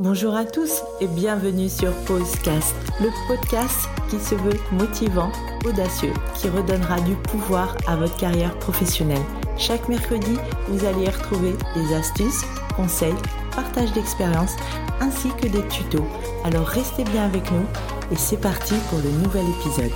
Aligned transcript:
Bonjour 0.00 0.34
à 0.34 0.44
tous 0.44 0.82
et 1.00 1.06
bienvenue 1.06 1.68
sur 1.68 1.92
Posecast, 2.04 2.74
le 3.00 3.10
podcast 3.28 3.88
qui 4.10 4.18
se 4.18 4.34
veut 4.34 4.58
motivant, 4.72 5.30
audacieux, 5.64 6.12
qui 6.34 6.48
redonnera 6.48 7.00
du 7.02 7.14
pouvoir 7.14 7.76
à 7.86 7.94
votre 7.94 8.16
carrière 8.16 8.58
professionnelle. 8.58 9.22
Chaque 9.56 9.88
mercredi, 9.88 10.36
vous 10.66 10.84
allez 10.84 11.04
y 11.04 11.08
retrouver 11.08 11.52
des 11.76 11.94
astuces, 11.94 12.44
conseils, 12.74 13.14
partage 13.54 13.92
d'expériences 13.92 14.56
ainsi 15.00 15.28
que 15.40 15.46
des 15.46 15.64
tutos. 15.68 16.06
Alors 16.42 16.66
restez 16.66 17.04
bien 17.04 17.26
avec 17.26 17.48
nous 17.52 17.66
et 18.10 18.16
c'est 18.16 18.40
parti 18.40 18.74
pour 18.90 18.98
le 18.98 19.10
nouvel 19.22 19.44
épisode. 19.60 19.92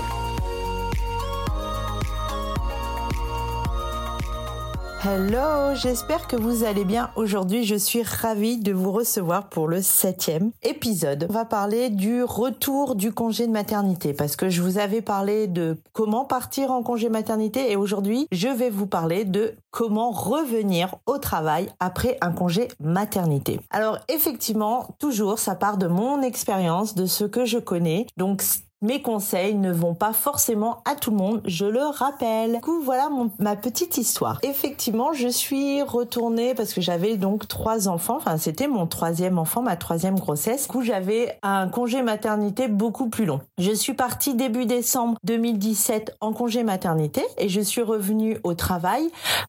Hello, 5.04 5.76
j'espère 5.76 6.26
que 6.26 6.34
vous 6.34 6.64
allez 6.64 6.84
bien 6.84 7.10
aujourd'hui. 7.14 7.62
Je 7.62 7.76
suis 7.76 8.02
ravie 8.02 8.58
de 8.58 8.72
vous 8.72 8.90
recevoir 8.90 9.48
pour 9.48 9.68
le 9.68 9.80
septième 9.80 10.50
épisode. 10.64 11.28
On 11.30 11.32
va 11.32 11.44
parler 11.44 11.88
du 11.88 12.24
retour 12.24 12.96
du 12.96 13.12
congé 13.12 13.46
de 13.46 13.52
maternité 13.52 14.12
parce 14.12 14.34
que 14.34 14.48
je 14.48 14.60
vous 14.60 14.76
avais 14.76 15.00
parlé 15.00 15.46
de 15.46 15.76
comment 15.92 16.24
partir 16.24 16.72
en 16.72 16.82
congé 16.82 17.10
maternité 17.10 17.70
et 17.70 17.76
aujourd'hui 17.76 18.26
je 18.32 18.48
vais 18.48 18.70
vous 18.70 18.88
parler 18.88 19.24
de 19.24 19.54
comment 19.70 20.10
revenir 20.10 20.96
au 21.06 21.18
travail 21.18 21.70
après 21.78 22.18
un 22.20 22.32
congé 22.32 22.66
maternité. 22.80 23.60
Alors 23.70 23.98
effectivement, 24.08 24.96
toujours 24.98 25.38
ça 25.38 25.54
part 25.54 25.78
de 25.78 25.86
mon 25.86 26.22
expérience, 26.22 26.96
de 26.96 27.06
ce 27.06 27.24
que 27.24 27.44
je 27.44 27.58
connais. 27.58 28.08
Donc 28.16 28.42
mes 28.80 29.02
conseils 29.02 29.56
ne 29.56 29.72
vont 29.72 29.94
pas 29.94 30.12
forcément 30.12 30.82
à 30.84 30.94
tout 30.94 31.10
le 31.10 31.16
monde, 31.16 31.40
je 31.44 31.66
le 31.66 31.82
rappelle. 31.82 32.54
Du 32.54 32.60
coup, 32.60 32.80
voilà 32.80 33.08
ma 33.40 33.56
petite 33.56 33.98
histoire. 33.98 34.38
Effectivement, 34.44 35.12
je 35.12 35.26
suis 35.26 35.82
retournée 35.82 36.54
parce 36.54 36.72
que 36.72 36.80
j'avais 36.80 37.16
donc 37.16 37.48
trois 37.48 37.88
enfants. 37.88 38.16
Enfin, 38.16 38.36
c'était 38.36 38.68
mon 38.68 38.86
troisième 38.86 39.38
enfant, 39.38 39.62
ma 39.62 39.76
troisième 39.76 40.16
grossesse. 40.16 40.66
Du 40.66 40.68
coup, 40.68 40.82
j'avais 40.82 41.38
un 41.42 41.68
congé 41.68 42.02
maternité 42.02 42.68
beaucoup 42.68 43.08
plus 43.08 43.24
long. 43.24 43.40
Je 43.58 43.72
suis 43.72 43.94
partie 43.94 44.34
début 44.34 44.64
décembre 44.64 45.18
2017 45.24 46.16
en 46.20 46.32
congé 46.32 46.62
maternité 46.62 47.22
et 47.36 47.48
je 47.48 47.60
suis 47.60 47.82
revenue 47.82 48.38
au 48.44 48.54
travail 48.54 49.08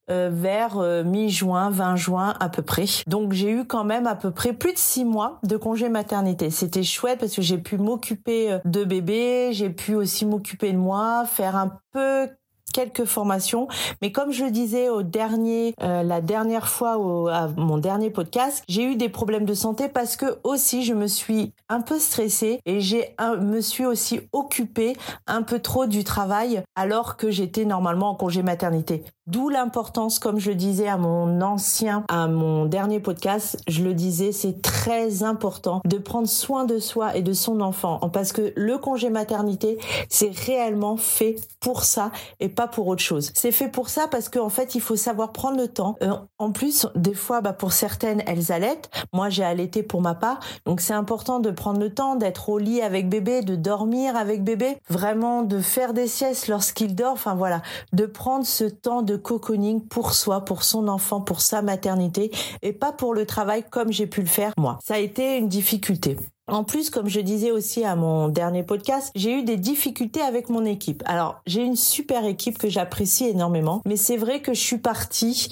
euh, 0.10 0.32
vers 0.34 0.80
euh, 0.80 1.04
mi-juin, 1.04 1.70
20 1.70 1.96
juin 1.98 2.34
à 2.40 2.50
peu 2.50 2.64
près. 2.64 2.86
Donc, 3.06 3.34
j'ai 3.34 3.52
eu 3.52 3.66
quand 3.66 3.84
même 3.84 4.08
à 4.08 4.16
peu 4.16 4.32
près 4.32 4.54
plus 4.54 4.74
de 4.74 4.80
six 4.80 5.06
mois 5.06 5.40
de 5.44 5.56
congé 5.56 5.88
maternité. 5.88 6.50
C'était 6.50 6.84
chouette 6.84 7.20
parce 7.20 7.36
que 7.36 7.44
j'ai 7.44 7.60
pu 7.60 7.78
m'occuper 7.78 8.54
euh, 8.54 8.60
de 8.66 8.84
bébé 8.84 9.19
j'ai 9.52 9.70
pu 9.70 9.96
aussi 9.96 10.26
m'occuper 10.26 10.72
de 10.72 10.78
moi, 10.78 11.26
faire 11.26 11.56
un 11.56 11.80
peu 11.92 12.30
quelques 12.74 13.06
formations, 13.06 13.68
mais 14.02 14.12
comme 14.12 14.32
je 14.32 14.46
le 14.46 14.52
disais 14.52 14.90
au 14.90 15.02
dernier, 15.04 15.74
euh, 15.82 16.04
la 16.04 16.22
dernière 16.22 16.68
fois 16.68 16.94
à 17.34 17.48
mon 17.58 17.78
dernier 17.78 18.10
podcast, 18.10 18.64
j'ai 18.68 18.84
eu 18.84 18.96
des 18.96 19.10
problèmes 19.10 19.46
de 19.46 19.54
santé 19.54 19.90
parce 19.90 20.16
que 20.16 20.38
aussi 20.44 20.84
je 20.84 20.94
me 20.94 21.08
suis 21.08 21.54
un 21.68 21.82
peu 21.82 22.00
stressée 22.00 22.60
et 22.66 22.80
j'ai 22.80 23.16
me 23.40 23.60
suis 23.60 23.86
aussi 23.86 24.22
occupée 24.34 24.96
un 25.28 25.42
peu 25.42 25.60
trop 25.60 25.88
du 25.88 26.04
travail 26.04 26.62
alors 26.76 27.18
que 27.18 27.32
j'étais 27.32 27.66
normalement 27.66 28.12
en 28.12 28.16
congé 28.16 28.44
maternité. 28.44 29.04
D'où 29.30 29.50
l'importance, 29.50 30.18
comme 30.18 30.40
je 30.40 30.50
le 30.50 30.56
disais 30.56 30.88
à 30.88 30.98
mon 30.98 31.42
ancien, 31.42 32.04
à 32.08 32.28
mon 32.28 32.66
dernier 32.66 33.00
podcast, 33.00 33.60
je 33.68 33.84
le 33.84 33.94
disais, 33.94 34.32
c'est 34.32 34.60
très 34.64 35.22
important 35.22 35.82
de 35.86 36.00
prendre 36.00 36.28
soin 36.28 36.66
de 36.66 36.80
soi 36.80 37.16
et 37.16 37.22
de 37.22 37.34
son 37.34 37.62
enfant 37.62 38.00
parce 38.12 38.34
que 38.34 38.52
le 38.56 38.80
congé 38.80 39.12
maternité, 39.12 39.78
c'est 40.10 40.32
réellement 40.36 40.98
fait 40.98 41.36
pour 41.60 41.84
ça 41.84 42.10
et 42.40 42.50
pas 42.50 42.68
pour 42.68 42.88
autre 42.88 43.04
chose. 43.04 43.32
C'est 43.36 43.52
fait 43.52 43.68
pour 43.68 43.90
ça 43.90 44.08
parce 44.10 44.30
qu'en 44.30 44.50
fait, 44.50 44.74
il 44.74 44.82
faut 44.82 44.96
savoir 44.96 45.32
prendre 45.32 45.58
le 45.58 45.68
temps. 45.68 45.96
Euh, 46.02 46.14
en 46.40 46.52
plus, 46.52 46.88
des 46.96 47.14
fois, 47.14 47.42
bah, 47.42 47.54
pour 47.54 47.72
certaines, 47.72 48.24
elles 48.26 48.52
allaitent. 48.52 48.90
Moi, 49.14 49.30
j'ai 49.30 49.44
allaité 49.44 49.84
pour 49.84 50.02
ma 50.02 50.16
part. 50.16 50.40
Donc, 50.66 50.82
c'est 50.82 50.94
important 50.94 51.40
de 51.40 51.52
prendre 51.52 51.80
le 51.80 51.94
temps 51.94 52.16
d'être 52.16 52.50
au 52.50 52.58
lit 52.58 52.82
avec 52.82 53.10
bébé, 53.10 53.44
de 53.44 53.56
dormir 53.56 54.16
avec 54.16 54.44
bébé, 54.44 54.78
vraiment 54.90 55.44
de 55.44 55.60
faire 55.60 55.94
des 55.94 56.08
siestes 56.08 56.48
lorsqu'il 56.48 56.96
dort. 56.96 57.14
Enfin, 57.14 57.36
voilà, 57.36 57.62
de 57.94 58.08
prendre 58.08 58.46
ce 58.48 58.64
temps 58.64 59.04
de 59.04 59.19
cocooning 59.20 59.82
pour 59.82 60.14
soi, 60.14 60.46
pour 60.46 60.64
son 60.64 60.88
enfant, 60.88 61.22
pour 61.22 61.42
sa 61.42 61.62
maternité 61.62 62.32
et 62.62 62.74
pas 62.74 62.92
pour 62.92 63.14
le 63.14 63.26
travail 63.26 63.64
comme 63.70 63.92
j'ai 63.92 64.08
pu 64.08 64.22
le 64.22 64.28
faire 64.28 64.54
moi. 64.58 64.80
Ça 64.84 64.96
a 64.96 65.00
été 65.00 65.38
une 65.38 65.48
difficulté. 65.50 66.18
En 66.48 66.64
plus, 66.64 66.90
comme 66.90 67.08
je 67.08 67.20
disais 67.20 67.52
aussi 67.52 67.86
à 67.86 67.96
mon 67.96 68.28
dernier 68.28 68.64
podcast, 68.64 69.12
j'ai 69.14 69.38
eu 69.38 69.44
des 69.44 69.58
difficultés 69.58 70.22
avec 70.22 70.50
mon 70.50 70.66
équipe. 70.66 71.04
Alors, 71.06 71.42
j'ai 71.46 71.62
une 71.62 71.76
super 71.76 72.26
équipe 72.26 72.58
que 72.58 72.70
j'apprécie 72.70 73.26
énormément, 73.26 73.82
mais 73.86 73.98
c'est 73.98 74.18
vrai 74.18 74.42
que 74.42 74.56
je 74.56 74.60
suis 74.60 74.80
partie 74.80 75.50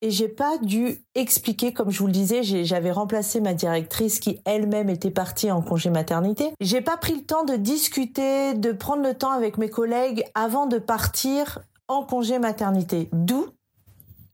et 0.00 0.10
j'ai 0.12 0.28
pas 0.28 0.58
dû 0.58 1.02
expliquer, 1.16 1.72
comme 1.72 1.90
je 1.90 1.98
vous 1.98 2.06
le 2.06 2.12
disais, 2.12 2.42
j'avais 2.44 2.92
remplacé 2.92 3.40
ma 3.40 3.52
directrice 3.52 4.20
qui 4.20 4.38
elle-même 4.44 4.90
était 4.90 5.10
partie 5.10 5.50
en 5.50 5.60
congé 5.60 5.90
maternité. 5.90 6.50
J'ai 6.60 6.80
pas 6.80 6.96
pris 6.96 7.14
le 7.14 7.22
temps 7.22 7.44
de 7.44 7.56
discuter, 7.56 8.54
de 8.54 8.70
prendre 8.70 9.02
le 9.02 9.14
temps 9.14 9.32
avec 9.32 9.58
mes 9.58 9.68
collègues 9.68 10.22
avant 10.34 10.66
de 10.66 10.78
partir 10.78 11.58
en 11.88 12.02
congé 12.02 12.38
maternité. 12.38 13.08
D'où 13.12 13.46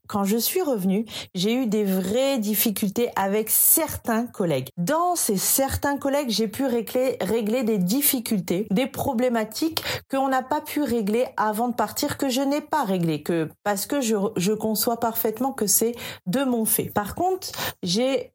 quand 0.07 0.23
je 0.23 0.37
suis 0.37 0.61
revenue, 0.61 1.05
j'ai 1.33 1.53
eu 1.53 1.65
des 1.65 1.83
vraies 1.83 2.37
difficultés 2.37 3.09
avec 3.15 3.49
certains 3.49 4.27
collègues. 4.27 4.69
Dans 4.77 5.15
ces 5.15 5.37
certains 5.37 5.97
collègues, 5.97 6.29
j'ai 6.29 6.47
pu 6.47 6.65
régler, 6.65 7.17
régler 7.21 7.63
des 7.63 7.77
difficultés, 7.77 8.67
des 8.69 8.85
problématiques 8.87 9.83
qu'on 10.11 10.29
n'a 10.29 10.43
pas 10.43 10.61
pu 10.61 10.83
régler 10.83 11.25
avant 11.37 11.69
de 11.69 11.73
partir, 11.73 12.17
que 12.17 12.29
je 12.29 12.41
n'ai 12.41 12.61
pas 12.61 12.83
réglé, 12.83 13.23
que 13.23 13.49
parce 13.63 13.85
que 13.85 14.01
je 14.01 14.53
conçois 14.53 14.99
parfaitement 14.99 15.51
que 15.51 15.67
c'est 15.67 15.95
de 16.27 16.43
mon 16.43 16.65
fait. 16.65 16.91
Par 16.93 17.15
contre, 17.15 17.51
j'ai 17.81 18.34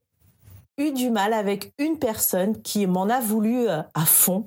eu 0.80 0.92
du 0.92 1.10
mal 1.10 1.34
avec 1.34 1.72
une 1.78 1.98
personne 1.98 2.60
qui 2.62 2.86
m'en 2.86 3.08
a 3.08 3.20
voulu 3.20 3.68
euh, 3.68 3.82
à 3.94 4.06
fond. 4.06 4.46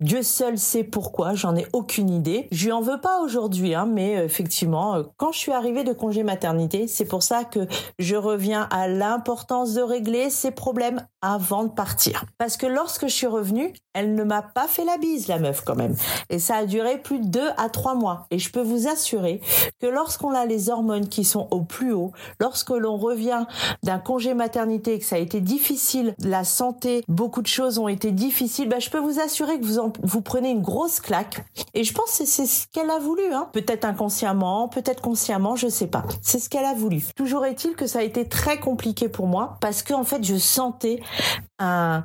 Dieu 0.00 0.22
seul 0.22 0.58
sait 0.58 0.84
pourquoi, 0.84 1.34
j'en 1.34 1.56
ai 1.56 1.66
aucune 1.72 2.08
idée. 2.08 2.48
Je 2.52 2.66
lui 2.66 2.72
en 2.72 2.80
veux 2.80 3.00
pas 3.00 3.20
aujourd'hui, 3.20 3.74
hein, 3.74 3.86
mais 3.86 4.16
euh, 4.16 4.24
effectivement, 4.24 4.94
euh, 4.94 5.02
quand 5.16 5.32
je 5.32 5.38
suis 5.38 5.52
arrivée 5.52 5.84
de 5.84 5.92
congé 5.92 6.22
maternité, 6.22 6.86
c'est 6.86 7.04
pour 7.04 7.22
ça 7.22 7.44
que 7.44 7.66
je 7.98 8.16
reviens 8.16 8.68
à 8.70 8.86
l'importance 8.86 9.74
de 9.74 9.82
régler 9.82 10.30
ces 10.30 10.52
problèmes 10.52 11.06
avant 11.20 11.64
de 11.64 11.70
partir. 11.70 12.24
Parce 12.38 12.56
que 12.56 12.66
lorsque 12.66 13.06
je 13.06 13.14
suis 13.14 13.26
revenue, 13.26 13.72
elle 13.94 14.14
ne 14.14 14.24
m'a 14.24 14.42
pas 14.42 14.66
fait 14.68 14.84
la 14.84 14.98
bise, 14.98 15.28
la 15.28 15.38
meuf, 15.38 15.62
quand 15.64 15.76
même. 15.76 15.94
Et 16.30 16.38
ça 16.38 16.56
a 16.56 16.64
duré 16.64 16.98
plus 16.98 17.18
de 17.18 17.26
deux 17.26 17.48
à 17.56 17.68
trois 17.68 17.94
mois. 17.94 18.26
Et 18.30 18.38
je 18.38 18.50
peux 18.50 18.62
vous 18.62 18.88
assurer 18.88 19.40
que 19.80 19.86
lorsqu'on 19.86 20.34
a 20.34 20.46
les 20.46 20.70
hormones 20.70 21.08
qui 21.08 21.24
sont 21.24 21.48
au 21.50 21.60
plus 21.60 21.92
haut, 21.92 22.12
lorsque 22.40 22.70
l'on 22.70 22.96
revient 22.96 23.46
d'un 23.82 23.98
congé 23.98 24.34
maternité 24.34 24.94
et 24.94 24.98
que 24.98 25.04
ça 25.04 25.16
a 25.16 25.18
été 25.18 25.40
difficile, 25.40 25.71
la 26.20 26.44
santé, 26.44 27.02
beaucoup 27.08 27.42
de 27.42 27.46
choses 27.46 27.78
ont 27.78 27.88
été 27.88 28.12
difficiles, 28.12 28.68
bah, 28.68 28.78
je 28.78 28.90
peux 28.90 28.98
vous 28.98 29.20
assurer 29.20 29.58
que 29.58 29.64
vous 29.64 29.92
vous 30.02 30.20
prenez 30.20 30.50
une 30.50 30.62
grosse 30.62 31.00
claque. 31.00 31.44
Et 31.74 31.84
je 31.84 31.92
pense 31.92 32.18
que 32.18 32.24
c'est 32.24 32.46
ce 32.46 32.66
qu'elle 32.72 32.90
a 32.90 32.98
voulu, 32.98 33.22
hein. 33.32 33.48
Peut-être 33.52 33.84
inconsciemment, 33.84 34.68
peut-être 34.68 35.02
consciemment, 35.02 35.56
je 35.56 35.68
sais 35.68 35.86
pas. 35.86 36.04
C'est 36.22 36.38
ce 36.38 36.48
qu'elle 36.48 36.64
a 36.64 36.74
voulu. 36.74 37.02
Toujours 37.16 37.44
est-il 37.44 37.74
que 37.74 37.86
ça 37.86 38.00
a 38.00 38.02
été 38.02 38.28
très 38.28 38.58
compliqué 38.58 39.08
pour 39.08 39.26
moi 39.26 39.58
parce 39.60 39.82
que, 39.82 39.94
en 39.94 40.04
fait, 40.04 40.24
je 40.24 40.36
sentais 40.36 41.00
un, 41.58 42.04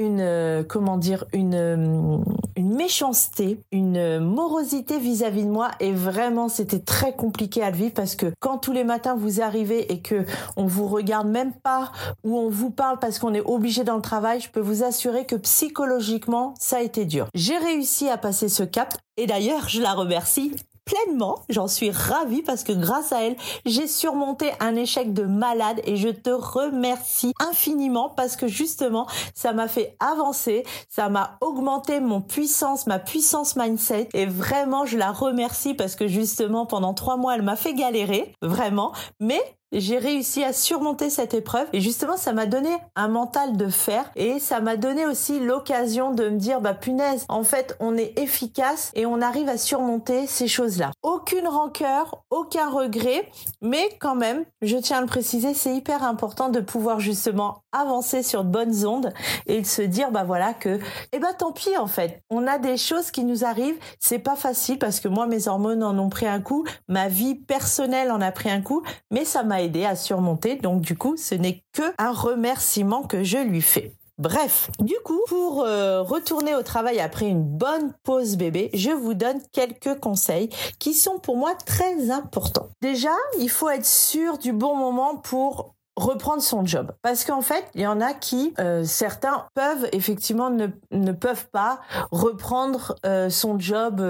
une 0.00 0.20
euh, 0.20 0.64
comment 0.66 0.96
dire 0.96 1.24
une 1.32 1.54
euh, 1.54 2.18
une 2.56 2.74
méchanceté, 2.74 3.60
une 3.70 4.18
morosité 4.18 4.98
vis-à-vis 4.98 5.44
de 5.44 5.50
moi 5.50 5.70
et 5.78 5.92
vraiment 5.92 6.48
c'était 6.48 6.80
très 6.80 7.14
compliqué 7.14 7.62
à 7.62 7.70
vivre 7.70 7.92
parce 7.94 8.16
que 8.16 8.32
quand 8.40 8.58
tous 8.58 8.72
les 8.72 8.84
matins 8.84 9.14
vous 9.14 9.40
arrivez 9.40 9.92
et 9.92 10.00
que 10.00 10.24
on 10.56 10.66
vous 10.66 10.88
regarde 10.88 11.28
même 11.28 11.52
pas 11.52 11.92
ou 12.24 12.36
on 12.36 12.48
vous 12.48 12.70
parle 12.70 12.98
parce 12.98 13.18
qu'on 13.18 13.34
est 13.34 13.40
obligé 13.40 13.84
dans 13.84 13.96
le 13.96 14.02
travail, 14.02 14.40
je 14.40 14.50
peux 14.50 14.60
vous 14.60 14.82
assurer 14.82 15.26
que 15.26 15.36
psychologiquement 15.36 16.54
ça 16.58 16.78
a 16.78 16.82
été 16.82 17.04
dur. 17.04 17.28
J'ai 17.34 17.58
réussi 17.58 18.08
à 18.08 18.16
passer 18.16 18.48
ce 18.48 18.62
cap 18.62 18.94
et 19.16 19.26
d'ailleurs 19.26 19.68
je 19.68 19.80
la 19.80 19.92
remercie 19.92 20.54
pleinement. 20.90 21.40
J'en 21.48 21.68
suis 21.68 21.90
ravie 21.90 22.42
parce 22.42 22.64
que 22.64 22.72
grâce 22.72 23.12
à 23.12 23.22
elle, 23.22 23.36
j'ai 23.64 23.86
surmonté 23.86 24.50
un 24.60 24.74
échec 24.74 25.12
de 25.12 25.22
malade 25.22 25.80
et 25.84 25.96
je 25.96 26.08
te 26.08 26.30
remercie 26.30 27.32
infiniment 27.40 28.08
parce 28.08 28.36
que 28.36 28.48
justement, 28.48 29.06
ça 29.34 29.52
m'a 29.52 29.68
fait 29.68 29.96
avancer, 30.00 30.64
ça 30.88 31.08
m'a 31.08 31.38
augmenté 31.40 32.00
mon 32.00 32.20
puissance, 32.20 32.86
ma 32.86 32.98
puissance 32.98 33.56
mindset 33.56 34.08
et 34.14 34.26
vraiment, 34.26 34.84
je 34.84 34.98
la 34.98 35.12
remercie 35.12 35.74
parce 35.74 35.94
que 35.94 36.08
justement, 36.08 36.66
pendant 36.66 36.94
trois 36.94 37.16
mois, 37.16 37.34
elle 37.34 37.42
m'a 37.42 37.56
fait 37.56 37.74
galérer, 37.74 38.34
vraiment, 38.42 38.92
mais 39.20 39.40
j'ai 39.72 39.98
réussi 39.98 40.42
à 40.42 40.52
surmonter 40.52 41.10
cette 41.10 41.34
épreuve 41.34 41.66
et 41.72 41.80
justement 41.80 42.16
ça 42.16 42.32
m'a 42.32 42.46
donné 42.46 42.70
un 42.96 43.08
mental 43.08 43.56
de 43.56 43.68
fer 43.68 44.10
et 44.16 44.38
ça 44.38 44.60
m'a 44.60 44.76
donné 44.76 45.06
aussi 45.06 45.38
l'occasion 45.38 46.12
de 46.12 46.28
me 46.28 46.38
dire 46.38 46.60
bah 46.60 46.74
punaise 46.74 47.24
en 47.28 47.44
fait 47.44 47.76
on 47.80 47.96
est 47.96 48.18
efficace 48.18 48.90
et 48.94 49.06
on 49.06 49.20
arrive 49.20 49.48
à 49.48 49.58
surmonter 49.58 50.26
ces 50.26 50.48
choses-là. 50.48 50.90
Aucune 51.02 51.46
rancœur, 51.46 52.24
aucun 52.30 52.68
regret 52.68 53.30
mais 53.62 53.88
quand 54.00 54.16
même 54.16 54.44
je 54.62 54.76
tiens 54.76 54.98
à 54.98 55.00
le 55.02 55.06
préciser 55.06 55.54
c'est 55.54 55.74
hyper 55.74 56.02
important 56.02 56.48
de 56.48 56.60
pouvoir 56.60 56.98
justement 57.00 57.62
avancer 57.72 58.22
sur 58.22 58.44
de 58.44 58.50
bonnes 58.50 58.84
ondes 58.84 59.12
et 59.46 59.60
de 59.60 59.66
se 59.66 59.82
dire 59.82 60.10
bah 60.10 60.24
voilà 60.24 60.52
que 60.52 60.80
eh 61.12 61.18
bah 61.20 61.32
tant 61.38 61.52
pis 61.52 61.76
en 61.76 61.86
fait 61.86 62.22
on 62.30 62.46
a 62.46 62.58
des 62.58 62.76
choses 62.76 63.10
qui 63.10 63.24
nous 63.24 63.44
arrivent 63.44 63.78
c'est 64.00 64.18
pas 64.18 64.36
facile 64.36 64.78
parce 64.78 64.98
que 64.98 65.08
moi 65.08 65.26
mes 65.26 65.46
hormones 65.46 65.84
en 65.84 65.96
ont 65.98 66.08
pris 66.08 66.26
un 66.26 66.40
coup 66.40 66.64
ma 66.88 67.08
vie 67.08 67.36
personnelle 67.36 68.10
en 68.10 68.20
a 68.20 68.32
pris 68.32 68.50
un 68.50 68.62
coup 68.62 68.82
mais 69.10 69.24
ça 69.24 69.44
m'a 69.44 69.59
aidé 69.60 69.84
à 69.84 69.96
surmonter. 69.96 70.56
Donc 70.56 70.80
du 70.82 70.96
coup, 70.96 71.16
ce 71.16 71.34
n'est 71.34 71.62
que 71.72 71.82
un 71.98 72.12
remerciement 72.12 73.02
que 73.02 73.24
je 73.24 73.38
lui 73.38 73.62
fais. 73.62 73.92
Bref, 74.20 74.70
du 74.80 74.96
coup, 75.02 75.22
pour 75.28 75.62
euh, 75.62 76.02
retourner 76.02 76.54
au 76.54 76.62
travail 76.62 77.00
après 77.00 77.26
une 77.26 77.42
bonne 77.42 77.94
pause 78.02 78.36
bébé, 78.36 78.68
je 78.74 78.90
vous 78.90 79.14
donne 79.14 79.40
quelques 79.50 79.98
conseils 79.98 80.50
qui 80.78 80.92
sont 80.92 81.18
pour 81.18 81.38
moi 81.38 81.54
très 81.64 82.10
importants. 82.10 82.68
Déjà, 82.82 83.14
il 83.38 83.48
faut 83.48 83.70
être 83.70 83.86
sûr 83.86 84.36
du 84.36 84.52
bon 84.52 84.76
moment 84.76 85.16
pour 85.16 85.74
reprendre 85.96 86.42
son 86.42 86.66
job. 86.66 86.92
Parce 87.00 87.24
qu'en 87.24 87.40
fait, 87.40 87.64
il 87.74 87.80
y 87.80 87.86
en 87.86 88.02
a 88.02 88.12
qui, 88.12 88.52
euh, 88.58 88.84
certains 88.84 89.46
peuvent 89.54 89.88
effectivement 89.92 90.50
ne, 90.50 90.66
ne 90.90 91.12
peuvent 91.12 91.48
pas 91.50 91.80
reprendre 92.10 92.96
euh, 93.06 93.30
son 93.30 93.58
job. 93.58 94.02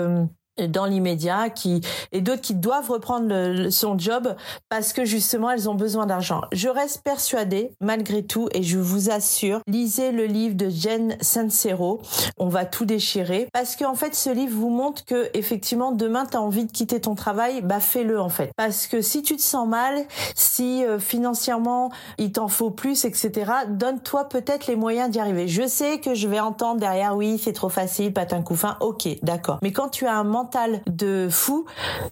Dans 0.69 0.87
l'immédiat 0.87 1.51
qui 1.51 1.81
et 2.13 2.21
d'autres 2.21 2.41
qui 2.41 2.55
doivent 2.55 2.91
reprendre 2.91 3.71
son 3.71 3.99
job 3.99 4.35
parce 4.69 4.93
que 4.93 5.05
justement 5.05 5.51
elles 5.51 5.69
ont 5.69 5.75
besoin 5.75 6.07
d'argent. 6.07 6.43
Je 6.53 6.69
reste 6.69 7.03
persuadée 7.03 7.73
malgré 7.81 8.23
tout 8.23 8.49
et 8.53 8.63
je 8.63 8.79
vous 8.79 9.11
assure, 9.11 9.61
lisez 9.67 10.13
le 10.13 10.25
livre 10.27 10.55
de 10.55 10.69
Jen 10.69 11.17
Sincero, 11.21 12.01
on 12.39 12.49
va 12.49 12.65
tout 12.65 12.85
déchirer 12.85 13.49
parce 13.53 13.77
qu'en 13.77 13.95
fait 13.95 14.15
ce 14.15 14.31
livre 14.31 14.57
vous 14.57 14.71
montre 14.71 15.05
que 15.05 15.31
effectivement 15.35 15.93
demain 15.93 16.27
tu 16.27 16.37
as 16.37 16.43
envie 16.43 16.67
de 16.67 16.73
quitter 16.73 17.01
ton 17.01 17.15
travail, 17.15 17.63
bah 17.63 17.81
fais-le 17.81 18.21
en 18.21 18.29
fait. 18.29 18.51
Parce 18.57 18.87
que 18.87 19.01
si 19.01 19.23
tu 19.23 19.37
te 19.37 19.43
sens 19.43 19.69
mal, 19.69 20.05
si 20.35 20.85
euh, 20.85 20.99
financièrement 20.99 21.91
il 22.19 22.33
t'en 22.33 22.49
faut 22.49 22.71
plus 22.71 23.05
etc, 23.05 23.53
donne-toi 23.69 24.29
peut-être 24.29 24.67
les 24.67 24.77
moyens 24.77 25.11
d'y 25.11 25.21
arriver. 25.21 25.49
Je 25.49 25.67
sais 25.67 25.99
que 25.99 26.15
je 26.15 26.29
vais 26.29 26.41
entendre 26.41 26.81
derrière 26.81 27.17
oui, 27.17 27.41
c'est 27.43 27.53
trop 27.53 27.69
facile, 27.69 28.13
patin 28.13 28.43
coup 28.43 28.55
fin. 28.55 28.77
OK, 28.81 29.09
d'accord. 29.23 29.59
Mais 29.63 29.73
quand 29.73 29.89
tu 29.89 30.07
as 30.07 30.15
un 30.15 30.25
mental 30.25 30.50
de 30.87 31.29
fou, 31.31 31.65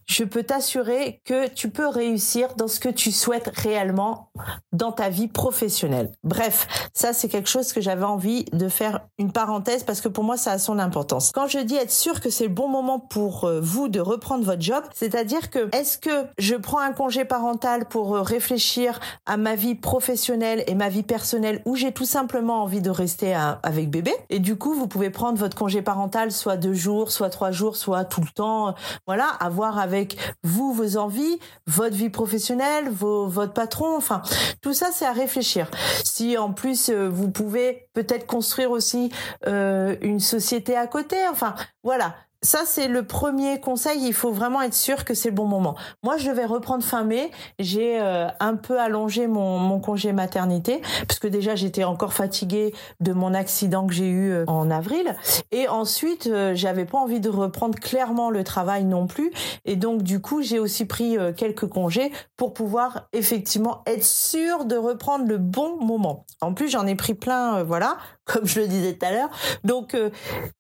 je 0.07 0.25
peux 0.25 0.43
t'assurer 0.43 1.21
que 1.25 1.49
tu 1.49 1.71
peux 1.71 1.87
réussir 1.87 2.55
dans 2.57 2.69
ce 2.69 2.81
que 2.81 2.89
tu 2.89 3.13
souhaites 3.13 3.51
réellement 3.55 4.31
dans 4.73 4.93
ta 4.93 5.09
vie 5.09 5.29
professionnelle. 5.29 6.13
Bref, 6.25 6.91
ça 6.93 7.13
c'est 7.13 7.29
quelque 7.29 7.49
chose 7.49 7.73
que 7.73 7.81
j'avais 7.81 8.05
envie 8.05 8.45
de 8.53 8.69
faire 8.69 9.01
une 9.19 9.33
parenthèse 9.33 9.85
parce 9.85 10.01
que 10.01 10.09
pour 10.09 10.25
moi 10.25 10.37
ça 10.37 10.53
a 10.53 10.59
son 10.59 10.79
importance. 10.79 11.33
Quand 11.33 11.47
je 11.47 11.59
dis 11.59 11.77
être 11.77 11.93
sûr 11.93 12.21
que 12.21 12.31
c'est 12.31 12.45
le 12.45 12.53
bon 12.53 12.69
moment 12.69 12.99
pour 12.99 13.45
euh, 13.45 13.61
vous 13.61 13.89
de 13.89 14.01
reprendre 14.01 14.45
votre 14.45 14.63
job, 14.63 14.85
c'est-à-dire 14.95 15.51
que 15.51 15.75
est-ce 15.75 15.99
que 15.99 16.27
je 16.39 16.55
prends 16.55 16.81
un 16.81 16.93
congé 16.93 17.25
parental 17.25 17.87
pour 17.87 18.17
euh, 18.17 18.23
réfléchir 18.23 19.01
à 19.27 19.37
ma 19.37 19.55
vie 19.55 19.75
professionnelle 19.75 20.65
et 20.67 20.75
ma 20.75 20.89
vie 20.89 21.03
personnelle 21.03 21.63
ou 21.65 21.77
j'ai 21.77 21.93
tout 21.93 22.05
simplement 22.05 22.63
envie 22.63 22.83
de 22.83 22.91
rester 22.91 23.35
avec 23.63 23.91
bébé? 23.91 24.13
Et 24.31 24.39
du 24.39 24.57
coup 24.57 24.75
vous 24.75 24.87
pouvez 24.87 25.11
prendre 25.11 25.39
votre 25.39 25.57
congé 25.57 25.83
parental 25.83 26.33
soit 26.33 26.57
deux 26.57 26.75
jours, 26.75 27.11
soit 27.11 27.31
trois 27.31 27.51
jours, 27.51 27.77
soit 27.77 28.05
tout 28.05 28.25
le 28.29 28.35
temps, 28.35 28.75
voilà, 29.07 29.27
avoir 29.41 29.79
avec 29.79 30.17
vous 30.43 30.73
vos 30.73 30.97
envies, 30.97 31.39
votre 31.67 31.95
vie 31.95 32.11
professionnelle, 32.11 32.89
vos, 32.91 33.27
votre 33.27 33.53
patron, 33.53 33.97
enfin, 33.97 34.23
tout 34.63 34.75
ça 34.75 34.89
c'est 34.93 35.07
à 35.07 35.13
réfléchir. 35.13 35.71
Si 36.05 36.39
en 36.39 36.53
plus 36.53 36.91
euh, 36.91 37.09
vous 37.09 37.31
pouvez 37.31 37.89
peut-être 37.95 38.27
construire 38.27 38.71
aussi 38.71 39.11
euh, 39.47 39.97
une 40.01 40.21
société 40.21 40.77
à 40.77 40.87
côté, 40.87 41.17
enfin, 41.31 41.55
voilà, 41.83 42.15
ça, 42.43 42.61
c'est 42.65 42.87
le 42.87 43.03
premier 43.03 43.59
conseil. 43.59 44.07
Il 44.07 44.13
faut 44.13 44.31
vraiment 44.31 44.63
être 44.63 44.75
sûr 44.75 45.05
que 45.05 45.13
c'est 45.13 45.31
le 45.31 45.35
bon 45.35 45.47
moment. 45.47 45.75
Moi, 46.05 46.19
je 46.19 46.31
vais 46.31 46.45
reprendre 46.45 46.85
fin 46.85 47.03
mai. 47.03 47.33
J'ai 47.59 48.01
euh, 48.01 48.29
un 48.39 48.55
peu 48.55 48.79
allongé 48.79 49.27
mon, 49.27 49.59
mon, 49.59 49.81
congé 49.81 50.13
maternité 50.13 50.81
parce 51.09 51.19
que 51.19 51.27
déjà, 51.27 51.57
j'étais 51.57 51.83
encore 51.83 52.13
fatiguée 52.13 52.73
de 53.01 53.13
mon 53.13 53.35
accident 53.35 53.89
que 53.89 53.93
j'ai 53.93 54.09
eu 54.09 54.31
euh, 54.31 54.45
en 54.47 54.71
avril. 54.71 55.17
Et 55.51 55.67
ensuite, 55.67 56.29
euh, 56.29 56.55
j'avais 56.55 56.85
pas 56.85 56.99
envie 56.99 57.19
de 57.19 57.29
reprendre 57.29 57.77
clairement 57.77 58.31
le 58.31 58.45
travail 58.45 58.85
non 58.85 59.09
plus. 59.09 59.33
Et 59.65 59.75
donc, 59.75 60.05
du 60.05 60.21
coup, 60.21 60.41
j'ai 60.41 60.61
aussi 60.61 60.85
pris 60.85 61.17
quelques 61.37 61.67
congés 61.67 62.13
pour 62.37 62.55
pouvoir 62.55 63.09
effectivement 63.13 63.83
être 63.87 64.05
sûr 64.05 64.65
de 64.65 64.77
reprendre 64.77 65.27
le 65.27 65.39
bon 65.39 65.77
moment. 65.85 66.25
En 66.41 66.55
plus, 66.55 66.69
j'en 66.69 66.87
ai 66.87 66.95
pris 66.95 67.15
plein, 67.15 67.65
voilà, 67.65 67.97
comme 68.25 68.47
je 68.47 68.61
le 68.61 68.69
disais 68.69 68.95
tout 68.95 69.07
à 69.07 69.11
l'heure. 69.11 69.31
Donc, 69.65 69.97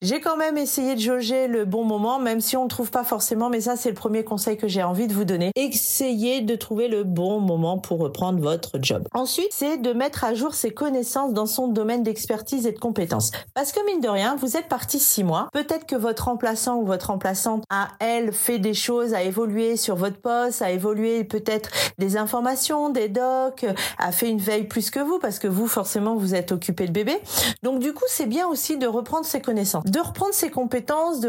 j'ai 0.02 0.20
quand 0.20 0.36
même 0.36 0.58
essayé 0.58 0.96
de 0.96 1.00
jauger 1.00 1.46
le 1.46 1.67
bon 1.68 1.84
moment, 1.84 2.18
même 2.18 2.40
si 2.40 2.56
on 2.56 2.64
ne 2.64 2.68
trouve 2.68 2.90
pas 2.90 3.04
forcément. 3.04 3.50
Mais 3.50 3.60
ça, 3.62 3.76
c'est 3.76 3.90
le 3.90 3.94
premier 3.94 4.24
conseil 4.24 4.56
que 4.56 4.68
j'ai 4.68 4.82
envie 4.82 5.06
de 5.06 5.14
vous 5.14 5.24
donner. 5.24 5.52
Essayez 5.54 6.40
de 6.40 6.56
trouver 6.56 6.88
le 6.88 7.04
bon 7.04 7.40
moment 7.40 7.78
pour 7.78 7.98
reprendre 7.98 8.40
votre 8.40 8.78
job. 8.82 9.06
Ensuite, 9.14 9.50
c'est 9.50 9.78
de 9.78 9.92
mettre 9.92 10.24
à 10.24 10.34
jour 10.34 10.54
ses 10.54 10.70
connaissances 10.70 11.32
dans 11.32 11.46
son 11.46 11.68
domaine 11.68 12.02
d'expertise 12.02 12.66
et 12.66 12.72
de 12.72 12.78
compétences. 12.78 13.30
Parce 13.54 13.72
que 13.72 13.84
mine 13.86 14.00
de 14.00 14.08
rien, 14.08 14.36
vous 14.36 14.56
êtes 14.56 14.68
parti 14.68 14.98
six 14.98 15.24
mois. 15.24 15.48
Peut-être 15.52 15.86
que 15.86 15.96
votre 15.96 16.24
remplaçant 16.26 16.76
ou 16.76 16.86
votre 16.86 17.08
remplaçante 17.08 17.64
a, 17.70 17.88
elle, 18.00 18.32
fait 18.32 18.58
des 18.58 18.74
choses, 18.74 19.14
a 19.14 19.22
évolué 19.22 19.76
sur 19.76 19.96
votre 19.96 20.20
poste, 20.20 20.62
a 20.62 20.70
évolué 20.70 21.24
peut-être 21.24 21.70
des 21.98 22.16
informations, 22.16 22.90
des 22.90 23.08
docs, 23.08 23.66
a 23.98 24.12
fait 24.12 24.28
une 24.28 24.38
veille 24.38 24.64
plus 24.64 24.90
que 24.90 25.00
vous 25.00 25.18
parce 25.18 25.38
que 25.38 25.48
vous, 25.48 25.66
forcément, 25.66 26.16
vous 26.16 26.34
êtes 26.34 26.52
occupé 26.52 26.86
de 26.86 26.92
bébé. 26.92 27.18
Donc, 27.62 27.80
du 27.80 27.92
coup, 27.92 28.04
c'est 28.08 28.26
bien 28.26 28.46
aussi 28.48 28.76
de 28.76 28.86
reprendre 28.86 29.26
ses 29.26 29.40
connaissances, 29.40 29.84
de 29.84 30.00
reprendre 30.00 30.34
ses 30.34 30.50
compétences, 30.50 31.20
de 31.20 31.28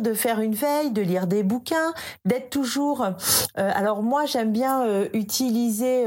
de 0.00 0.14
faire 0.14 0.40
une 0.40 0.54
veille, 0.54 0.90
de 0.90 1.02
lire 1.02 1.26
des 1.26 1.42
bouquins, 1.42 1.92
d'être 2.24 2.50
toujours. 2.50 3.02
Euh, 3.04 3.12
alors 3.56 4.02
moi, 4.02 4.26
j'aime 4.26 4.52
bien 4.52 4.84
euh, 4.86 5.08
utiliser 5.12 6.06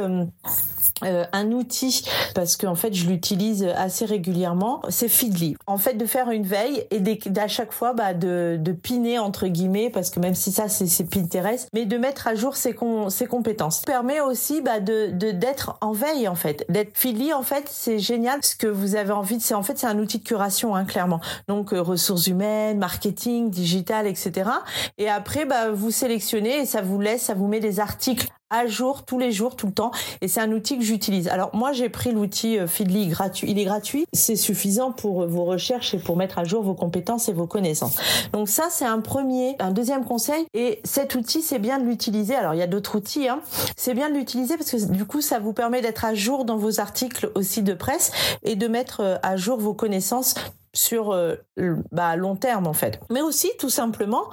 euh, 1.03 1.25
un 1.33 1.51
outil 1.51 2.05
parce 2.35 2.57
qu'en 2.57 2.75
fait 2.75 2.93
je 2.93 3.07
l'utilise 3.07 3.63
assez 3.75 4.05
régulièrement 4.05 4.81
c'est 4.89 5.07
Feedly. 5.07 5.55
En 5.65 5.77
fait 5.77 5.95
de 5.95 6.05
faire 6.05 6.29
une 6.29 6.43
veille 6.43 6.85
et 6.91 6.99
d'à 6.99 7.47
chaque 7.47 7.71
fois 7.71 7.93
bah, 7.93 8.13
de, 8.13 8.57
de 8.59 8.71
piner 8.71 9.17
entre 9.17 9.47
guillemets 9.47 9.89
parce 9.89 10.11
que 10.11 10.19
même 10.19 10.35
si 10.35 10.51
ça 10.51 10.69
c'est 10.69 11.03
Pinterest 11.05 11.69
mais 11.73 11.85
de 11.85 11.97
mettre 11.97 12.27
à 12.27 12.35
jour 12.35 12.55
ses, 12.55 12.75
ses 13.09 13.25
compétences. 13.25 13.81
Permet 13.81 14.21
aussi 14.21 14.61
bah, 14.61 14.79
de 14.79 15.07
d'être 15.31 15.77
en 15.81 15.91
veille 15.91 16.27
en 16.27 16.35
fait. 16.35 16.65
D'être 16.69 16.95
Feedly 16.95 17.33
en 17.33 17.41
fait 17.41 17.65
c'est 17.67 17.97
génial. 17.97 18.39
Ce 18.43 18.55
que 18.55 18.67
vous 18.67 18.95
avez 18.95 19.11
envie 19.11 19.39
c'est 19.39 19.55
en 19.55 19.63
fait 19.63 19.79
c'est 19.79 19.87
un 19.87 19.97
outil 19.97 20.19
de 20.19 20.23
curation 20.23 20.75
hein, 20.75 20.85
clairement. 20.85 21.19
Donc 21.47 21.71
ressources 21.71 22.27
humaines 22.27 22.77
marketing 22.77 23.40
digital 23.49 24.07
etc 24.07 24.49
et 24.97 25.09
après 25.09 25.45
bah, 25.45 25.71
vous 25.71 25.91
sélectionnez 25.91 26.59
et 26.59 26.65
ça 26.65 26.81
vous 26.81 26.99
laisse 26.99 27.23
ça 27.23 27.33
vous 27.33 27.47
met 27.47 27.59
des 27.59 27.79
articles 27.79 28.27
à 28.51 28.67
jour 28.67 29.03
tous 29.03 29.17
les 29.17 29.31
jours, 29.31 29.55
tout 29.55 29.67
le 29.67 29.73
temps. 29.73 29.91
Et 30.21 30.27
c'est 30.27 30.41
un 30.41 30.51
outil 30.51 30.77
que 30.77 30.83
j'utilise. 30.83 31.27
Alors 31.27 31.49
moi, 31.55 31.71
j'ai 31.71 31.89
pris 31.89 32.11
l'outil 32.11 32.59
euh, 32.59 32.67
Feedly 32.67 33.07
gratuit. 33.07 33.49
Il 33.49 33.57
est 33.57 33.65
gratuit. 33.65 34.05
C'est 34.13 34.35
suffisant 34.35 34.91
pour 34.91 35.25
vos 35.27 35.45
recherches 35.45 35.95
et 35.95 35.97
pour 35.97 36.17
mettre 36.17 36.37
à 36.37 36.43
jour 36.43 36.61
vos 36.61 36.75
compétences 36.75 37.29
et 37.29 37.33
vos 37.33 37.47
connaissances. 37.47 37.95
Donc 38.33 38.49
ça, 38.49 38.67
c'est 38.69 38.85
un 38.85 38.99
premier, 38.99 39.55
un 39.59 39.71
deuxième 39.71 40.05
conseil. 40.05 40.45
Et 40.53 40.81
cet 40.83 41.15
outil, 41.15 41.41
c'est 41.41 41.59
bien 41.59 41.79
de 41.79 41.85
l'utiliser. 41.85 42.35
Alors 42.35 42.53
il 42.53 42.59
y 42.59 42.63
a 42.63 42.67
d'autres 42.67 42.97
outils. 42.97 43.27
Hein. 43.27 43.39
C'est 43.75 43.93
bien 43.93 44.09
de 44.09 44.15
l'utiliser 44.15 44.57
parce 44.57 44.71
que 44.71 44.91
du 44.91 45.05
coup, 45.05 45.21
ça 45.21 45.39
vous 45.39 45.53
permet 45.53 45.81
d'être 45.81 46.05
à 46.05 46.13
jour 46.13 46.45
dans 46.45 46.57
vos 46.57 46.79
articles 46.79 47.31
aussi 47.35 47.63
de 47.63 47.73
presse 47.73 48.11
et 48.43 48.55
de 48.55 48.67
mettre 48.67 49.01
euh, 49.01 49.15
à 49.23 49.37
jour 49.37 49.57
vos 49.59 49.73
connaissances 49.73 50.35
sur 50.73 51.11
euh, 51.11 51.35
bah, 51.91 52.15
long 52.15 52.35
terme 52.35 52.67
en 52.67 52.73
fait. 52.73 52.99
Mais 53.09 53.21
aussi 53.21 53.51
tout 53.59 53.69
simplement, 53.69 54.23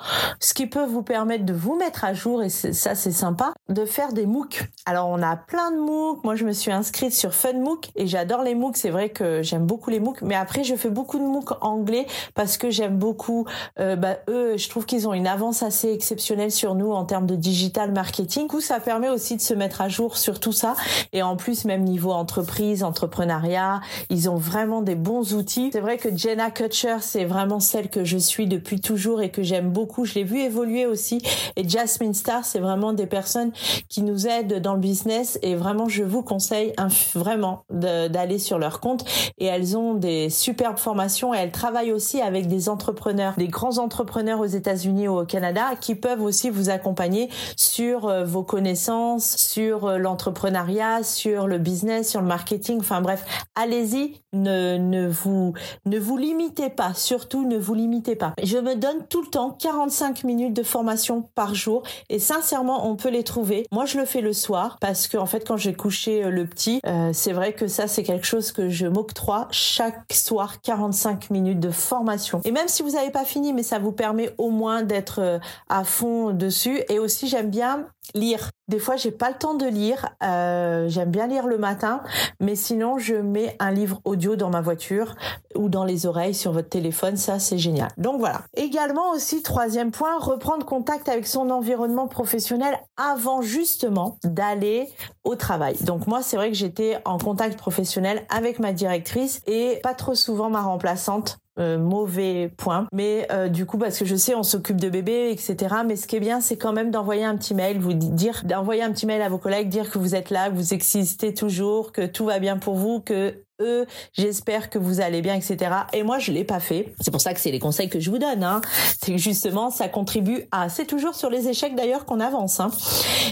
ce 0.40 0.54
qui 0.54 0.66
peut 0.66 0.84
vous 0.84 1.02
permettre 1.02 1.44
de 1.44 1.52
vous 1.52 1.76
mettre 1.76 2.04
à 2.04 2.14
jour, 2.14 2.42
et 2.42 2.48
ça 2.48 2.94
c'est 2.94 3.12
sympa, 3.12 3.52
de 3.68 3.84
des 4.12 4.26
MOOC. 4.26 4.68
Alors 4.86 5.08
on 5.08 5.22
a 5.22 5.36
plein 5.36 5.70
de 5.70 5.76
MOOC, 5.76 6.24
moi 6.24 6.34
je 6.34 6.44
me 6.44 6.52
suis 6.52 6.72
inscrite 6.72 7.12
sur 7.12 7.34
FunMOOC 7.34 7.90
et 7.96 8.06
j'adore 8.06 8.42
les 8.42 8.54
MOOC, 8.54 8.76
c'est 8.76 8.90
vrai 8.90 9.10
que 9.10 9.42
j'aime 9.42 9.66
beaucoup 9.66 9.90
les 9.90 10.00
MOOC, 10.00 10.22
mais 10.22 10.34
après 10.34 10.64
je 10.64 10.74
fais 10.74 10.90
beaucoup 10.90 11.18
de 11.18 11.24
MOOC 11.24 11.52
anglais 11.60 12.06
parce 12.34 12.56
que 12.56 12.70
j'aime 12.70 12.96
beaucoup, 12.96 13.46
euh, 13.80 13.96
bah, 13.96 14.16
eux 14.28 14.56
je 14.56 14.68
trouve 14.68 14.86
qu'ils 14.86 15.08
ont 15.08 15.14
une 15.14 15.26
avance 15.26 15.62
assez 15.62 15.92
exceptionnelle 15.92 16.52
sur 16.52 16.74
nous 16.74 16.92
en 16.92 17.04
termes 17.04 17.26
de 17.26 17.36
digital 17.36 17.92
marketing. 17.92 18.44
Du 18.44 18.48
coup 18.48 18.60
ça 18.60 18.80
permet 18.80 19.08
aussi 19.08 19.36
de 19.36 19.42
se 19.42 19.54
mettre 19.54 19.80
à 19.80 19.88
jour 19.88 20.16
sur 20.16 20.40
tout 20.40 20.52
ça 20.52 20.74
et 21.12 21.22
en 21.22 21.36
plus 21.36 21.64
même 21.64 21.84
niveau 21.84 22.12
entreprise, 22.12 22.82
entrepreneuriat, 22.82 23.80
ils 24.10 24.28
ont 24.30 24.36
vraiment 24.36 24.82
des 24.82 24.94
bons 24.94 25.34
outils. 25.34 25.70
C'est 25.72 25.80
vrai 25.80 25.98
que 25.98 26.14
Jenna 26.16 26.50
Kutcher, 26.50 26.96
c'est 27.00 27.24
vraiment 27.24 27.60
celle 27.60 27.88
que 27.88 28.04
je 28.04 28.18
suis 28.18 28.46
depuis 28.46 28.80
toujours 28.80 29.22
et 29.22 29.30
que 29.30 29.42
j'aime 29.42 29.70
beaucoup. 29.70 30.04
Je 30.04 30.14
l'ai 30.14 30.24
vu 30.24 30.40
évoluer 30.40 30.86
aussi. 30.86 31.22
Et 31.56 31.68
Jasmine 31.68 32.14
Star, 32.14 32.44
c'est 32.44 32.58
vraiment 32.58 32.92
des 32.92 33.06
personnes 33.06 33.52
qui 33.88 33.97
nous 34.04 34.26
aident 34.26 34.60
dans 34.60 34.74
le 34.74 34.80
business. 34.80 35.38
Et 35.42 35.54
vraiment, 35.54 35.88
je 35.88 36.02
vous 36.02 36.22
conseille 36.22 36.72
vraiment 37.14 37.64
d'aller 37.70 38.38
sur 38.38 38.58
leur 38.58 38.80
compte. 38.80 39.04
Et 39.38 39.46
elles 39.46 39.76
ont 39.76 39.94
des 39.94 40.30
superbes 40.30 40.78
formations 40.78 41.34
et 41.34 41.38
elles 41.38 41.52
travaillent 41.52 41.92
aussi 41.92 42.20
avec 42.20 42.48
des 42.48 42.68
entrepreneurs, 42.68 43.34
des 43.36 43.48
grands 43.48 43.78
entrepreneurs 43.78 44.40
aux 44.40 44.46
États-Unis 44.46 45.08
ou 45.08 45.20
au 45.20 45.24
Canada 45.24 45.62
qui 45.80 45.94
peuvent 45.94 46.22
aussi 46.22 46.50
vous 46.50 46.70
accompagner 46.70 47.28
sur 47.56 48.06
euh, 48.06 48.24
vos 48.24 48.42
connaissances, 48.42 49.36
sur 49.36 49.86
euh, 49.86 49.98
l'entrepreneuriat, 49.98 51.02
sur 51.02 51.46
le 51.46 51.58
business, 51.58 52.10
sur 52.10 52.20
le 52.20 52.26
marketing. 52.26 52.78
Enfin 52.80 53.00
bref, 53.00 53.24
allez-y, 53.54 54.14
ne, 54.32 54.76
ne 54.76 55.08
vous, 55.08 55.54
ne 55.86 55.98
vous 55.98 56.16
limitez 56.16 56.70
pas, 56.70 56.94
surtout 56.94 57.46
ne 57.46 57.56
vous 57.56 57.74
limitez 57.74 58.16
pas. 58.16 58.34
Je 58.42 58.58
me 58.58 58.74
donne 58.74 59.06
tout 59.08 59.22
le 59.22 59.28
temps 59.28 59.50
45 59.50 60.24
minutes 60.24 60.54
de 60.54 60.62
formation 60.62 61.22
par 61.34 61.54
jour 61.54 61.82
et 62.08 62.18
sincèrement, 62.18 62.88
on 62.88 62.96
peut 62.96 63.10
les 63.10 63.24
trouver. 63.24 63.66
Moi, 63.72 63.84
je 63.88 63.98
le 63.98 64.04
fais 64.04 64.20
le 64.20 64.32
soir 64.32 64.76
parce 64.80 65.08
que 65.08 65.16
en 65.16 65.26
fait, 65.26 65.46
quand 65.46 65.56
j'ai 65.56 65.74
couché 65.74 66.24
euh, 66.24 66.30
le 66.30 66.46
petit, 66.46 66.80
euh, 66.86 67.10
c'est 67.12 67.32
vrai 67.32 67.52
que 67.52 67.66
ça, 67.66 67.88
c'est 67.88 68.02
quelque 68.02 68.26
chose 68.26 68.52
que 68.52 68.68
je 68.68 68.86
m'octroie 68.86 69.48
chaque 69.50 70.12
soir 70.12 70.60
45 70.60 71.30
minutes 71.30 71.60
de 71.60 71.70
formation. 71.70 72.40
Et 72.44 72.52
même 72.52 72.68
si 72.68 72.82
vous 72.82 72.90
n'avez 72.90 73.10
pas 73.10 73.24
fini, 73.24 73.52
mais 73.52 73.62
ça 73.62 73.78
vous 73.78 73.92
permet 73.92 74.32
au 74.38 74.50
moins 74.50 74.82
d'être 74.82 75.20
euh, 75.20 75.38
à 75.68 75.84
fond 75.84 76.30
dessus. 76.30 76.80
Et 76.88 76.98
aussi, 76.98 77.28
j'aime 77.28 77.50
bien 77.50 77.86
lire. 78.14 78.50
Des 78.68 78.78
fois, 78.78 78.96
j'ai 78.96 79.10
pas 79.10 79.30
le 79.30 79.36
temps 79.36 79.54
de 79.54 79.66
lire. 79.66 80.08
Euh, 80.22 80.88
J'aime 80.88 81.10
bien 81.10 81.26
lire 81.26 81.46
le 81.46 81.58
matin, 81.58 82.02
mais 82.40 82.54
sinon, 82.54 82.98
je 82.98 83.14
mets 83.14 83.56
un 83.60 83.70
livre 83.70 84.00
audio 84.04 84.36
dans 84.36 84.50
ma 84.50 84.60
voiture 84.60 85.14
ou 85.54 85.68
dans 85.68 85.84
les 85.84 86.06
oreilles 86.06 86.34
sur 86.34 86.52
votre 86.52 86.68
téléphone. 86.68 87.16
Ça, 87.16 87.38
c'est 87.38 87.58
génial. 87.58 87.90
Donc 87.96 88.18
voilà. 88.18 88.42
Également 88.54 89.10
aussi, 89.12 89.42
troisième 89.42 89.90
point, 89.90 90.18
reprendre 90.18 90.64
contact 90.66 91.08
avec 91.08 91.26
son 91.26 91.50
environnement 91.50 92.08
professionnel 92.08 92.78
avant 92.96 93.42
justement 93.42 94.18
d'aller 94.24 94.88
au 95.24 95.34
travail. 95.34 95.76
Donc 95.84 96.06
moi, 96.06 96.22
c'est 96.22 96.36
vrai 96.36 96.48
que 96.48 96.56
j'étais 96.56 96.98
en 97.04 97.18
contact 97.18 97.58
professionnel 97.58 98.24
avec 98.28 98.58
ma 98.58 98.72
directrice 98.72 99.40
et 99.46 99.80
pas 99.82 99.94
trop 99.94 100.14
souvent 100.14 100.50
ma 100.50 100.62
remplaçante 100.62 101.38
mauvais 101.58 102.52
point. 102.56 102.86
Mais 102.92 103.26
euh, 103.30 103.48
du 103.48 103.66
coup, 103.66 103.78
parce 103.78 103.98
que 103.98 104.04
je 104.04 104.16
sais, 104.16 104.34
on 104.34 104.42
s'occupe 104.42 104.80
de 104.80 104.88
bébés, 104.88 105.30
etc. 105.30 105.76
Mais 105.86 105.96
ce 105.96 106.06
qui 106.06 106.16
est 106.16 106.20
bien, 106.20 106.40
c'est 106.40 106.56
quand 106.56 106.72
même 106.72 106.90
d'envoyer 106.90 107.24
un 107.24 107.36
petit 107.36 107.54
mail, 107.54 107.78
vous 107.78 107.94
dire, 107.94 108.42
d'envoyer 108.44 108.82
un 108.82 108.92
petit 108.92 109.06
mail 109.06 109.22
à 109.22 109.28
vos 109.28 109.38
collègues, 109.38 109.68
dire 109.68 109.90
que 109.90 109.98
vous 109.98 110.14
êtes 110.14 110.30
là, 110.30 110.50
que 110.50 110.54
vous 110.54 110.74
existez 110.74 111.34
toujours, 111.34 111.92
que 111.92 112.06
tout 112.06 112.24
va 112.24 112.38
bien 112.38 112.58
pour 112.58 112.74
vous, 112.74 113.00
que 113.00 113.34
eux, 113.60 113.86
j'espère 114.12 114.70
que 114.70 114.78
vous 114.78 115.00
allez 115.00 115.22
bien, 115.22 115.34
etc. 115.34 115.70
Et 115.92 116.02
moi, 116.02 116.18
je 116.18 116.32
l'ai 116.32 116.44
pas 116.44 116.60
fait. 116.60 116.94
C'est 117.00 117.10
pour 117.10 117.20
ça 117.20 117.34
que 117.34 117.40
c'est 117.40 117.50
les 117.50 117.58
conseils 117.58 117.88
que 117.88 118.00
je 118.00 118.10
vous 118.10 118.18
donne. 118.18 118.42
Hein. 118.42 118.60
C'est 119.00 119.12
que 119.12 119.18
justement, 119.18 119.70
ça 119.70 119.88
contribue 119.88 120.44
à. 120.50 120.68
C'est 120.68 120.86
toujours 120.86 121.14
sur 121.14 121.30
les 121.30 121.48
échecs 121.48 121.74
d'ailleurs 121.74 122.04
qu'on 122.04 122.20
avance. 122.20 122.60
Hein. 122.60 122.70